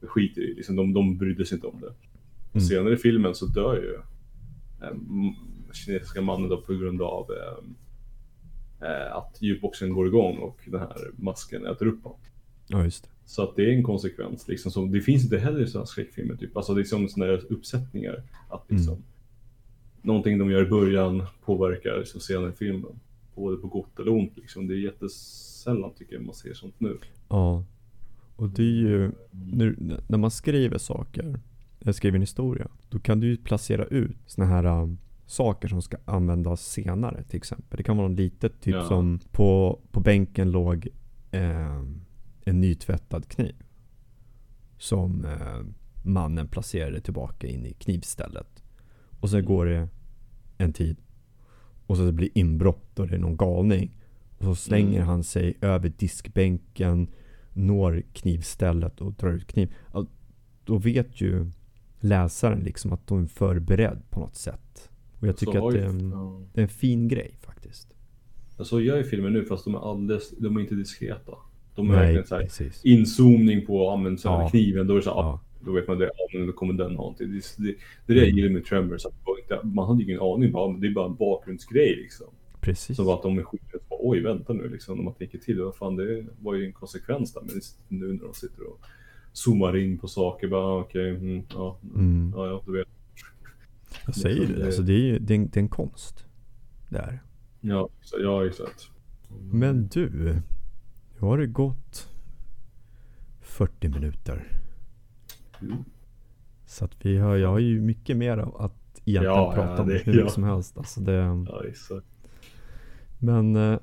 [0.00, 1.86] vi skiter i liksom, de, de brydde sig inte om det.
[2.50, 2.66] Och Mm.
[2.68, 3.94] senare i filmen så dör ju
[4.86, 4.96] eh,
[5.72, 7.64] kinesiska mannen då på grund av eh,
[8.90, 12.18] eh, att jukeboxen går igång och den här masken äter upp honom.
[12.66, 13.10] Ja just det.
[13.24, 14.48] Så att det är en konsekvens.
[14.48, 16.36] Liksom, som, det finns inte heller i sådana skräckfilmer.
[16.36, 16.56] Typ.
[16.56, 18.22] Alltså det är som sådana uppsättningar.
[18.48, 19.04] Att liksom, Mm.
[20.02, 23.00] Någonting de gör i början påverkar liksom, senare i filmen.
[23.38, 24.36] Både på gott eller ont.
[24.36, 24.66] Liksom.
[24.66, 26.98] Det är jättesällan tycker jag man ser sånt nu.
[27.28, 27.64] Ja.
[28.36, 31.40] Och det är ju, nu, när man skriver saker,
[31.80, 35.82] eller skriver en historia, då kan du ju placera ut såna här um, saker som
[35.82, 37.76] ska användas senare till exempel.
[37.76, 38.84] Det kan vara något litet, typ Ja.
[38.88, 40.88] som på, på bänken låg
[41.30, 41.82] eh,
[42.44, 43.54] en nytvättad kniv.
[44.78, 45.60] Som eh,
[46.04, 48.62] mannen placerade tillbaka in i knivstället.
[49.20, 49.46] Och sen Mm.
[49.48, 49.88] går det
[50.58, 50.96] en tid.
[51.88, 53.90] Och så blir det inbrott och det är någon galning.
[54.38, 55.06] Och så slänger Mm.
[55.08, 57.08] han sig över diskbänken,
[57.52, 59.74] når knivstället och drar ut kniv.
[59.92, 60.06] Ja,
[60.64, 61.46] Då vet ju
[62.00, 64.90] läsaren liksom att de är förberedd på något sätt.
[65.20, 66.40] Och jag tycker att det är, en, ja.
[66.54, 67.94] det är en fin grej faktiskt.
[68.58, 71.32] Ja, Så gör ju filmer nu fast de är alldeles, de är inte diskreta.
[71.74, 72.84] De är Nej, verkligen så här, precis.
[72.84, 73.90] inzoomning på
[74.28, 74.48] här, Ja.
[74.50, 75.40] kniven, då är det så här, Ja.
[75.64, 77.28] då vet man det, ja, men då kommer den ha någonting.
[77.32, 77.74] Det, det,
[78.06, 79.24] det är det jag gillar med Tremors, att
[79.54, 82.26] inte, man hade ju ingen aning, bara, det är bara en bakgrundsgrej liksom.
[82.60, 82.98] Precis.
[82.98, 85.96] Var att de är skiträtt oj vänta nu liksom, när man tänker till, vad fan
[85.96, 88.80] det var ju en konsekvens där, men nu när de sitter och
[89.32, 92.32] zoomar in på saker, bara okej, mm, ja, Mm.
[92.36, 92.88] ja, ja, du vet.
[94.06, 94.66] Jag säger liksom det.
[94.66, 96.24] Alltså det är ju det är en, det är en konst.
[96.88, 97.22] Där.
[97.60, 98.90] Ja, så, ja exakt.
[99.52, 100.08] Men du.
[101.20, 102.08] Nu har det gått
[103.40, 104.60] 40 minuter.
[105.62, 105.76] Mm.
[106.66, 109.88] Så att vi har, jag har ju mycket mer att egentligen Ja, prata ja, om
[109.88, 110.28] det- hur mycket ja.
[110.28, 110.78] som helst.
[110.78, 111.46] Alltså det,
[113.18, 113.78] men eh,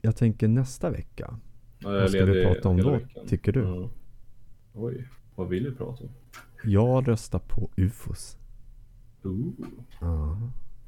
[0.00, 1.38] jag tänker nästa vecka.
[1.82, 3.26] Vad ska vi prata om då, veckan.
[3.26, 3.60] tycker du?
[3.60, 3.90] Ja.
[4.74, 6.10] Oj, vad vill du prata om?
[6.64, 8.38] Jag röstar på UFOs.
[9.22, 9.52] Ooh.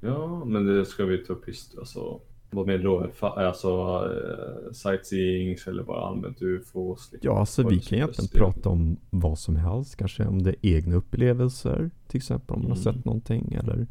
[0.01, 0.45] Ja.
[0.45, 1.45] Men det ska vi ta upp
[1.79, 2.21] alltså
[2.55, 3.27] vad menar du då?
[3.27, 7.13] Alltså uh, sightseeings eller bara allmänt ufos?
[7.13, 7.31] liksom?
[7.33, 9.97] Ja, alltså vi kan egentligen prata om vad som helst.
[9.97, 11.91] Kanske om det är egna upplevelser.
[12.09, 12.95] Till exempel om man har Mm.
[12.95, 13.53] sett någonting.
[13.53, 13.87] Eller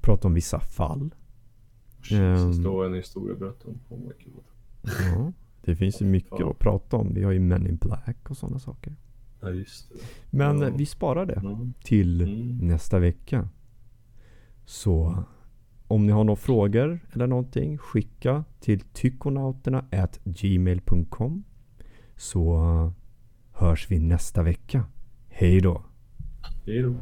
[0.00, 1.10] prata om vissa fall.
[2.12, 2.52] Ehm.
[2.52, 3.80] så står en historia berätta om.
[3.88, 4.44] Oh my god.
[5.14, 5.32] Ja,
[5.64, 7.14] det finns ju mycket att prata om.
[7.14, 8.96] Vi har ju Men in Black och sådana saker.
[9.40, 9.96] Ja, just det.
[10.30, 10.66] Men Ja.
[10.68, 11.66] eh, vi sparar det Ja.
[11.84, 12.58] till Mm.
[12.68, 13.48] nästa vecka.
[14.64, 15.24] Så
[15.90, 18.80] om ni har några frågor eller någonting, skicka till
[20.24, 21.44] gmail.com
[22.16, 22.92] Så eh,
[23.52, 24.84] hörs vi nästa vecka.
[25.28, 25.82] Hej då!
[26.66, 26.94] Hej då!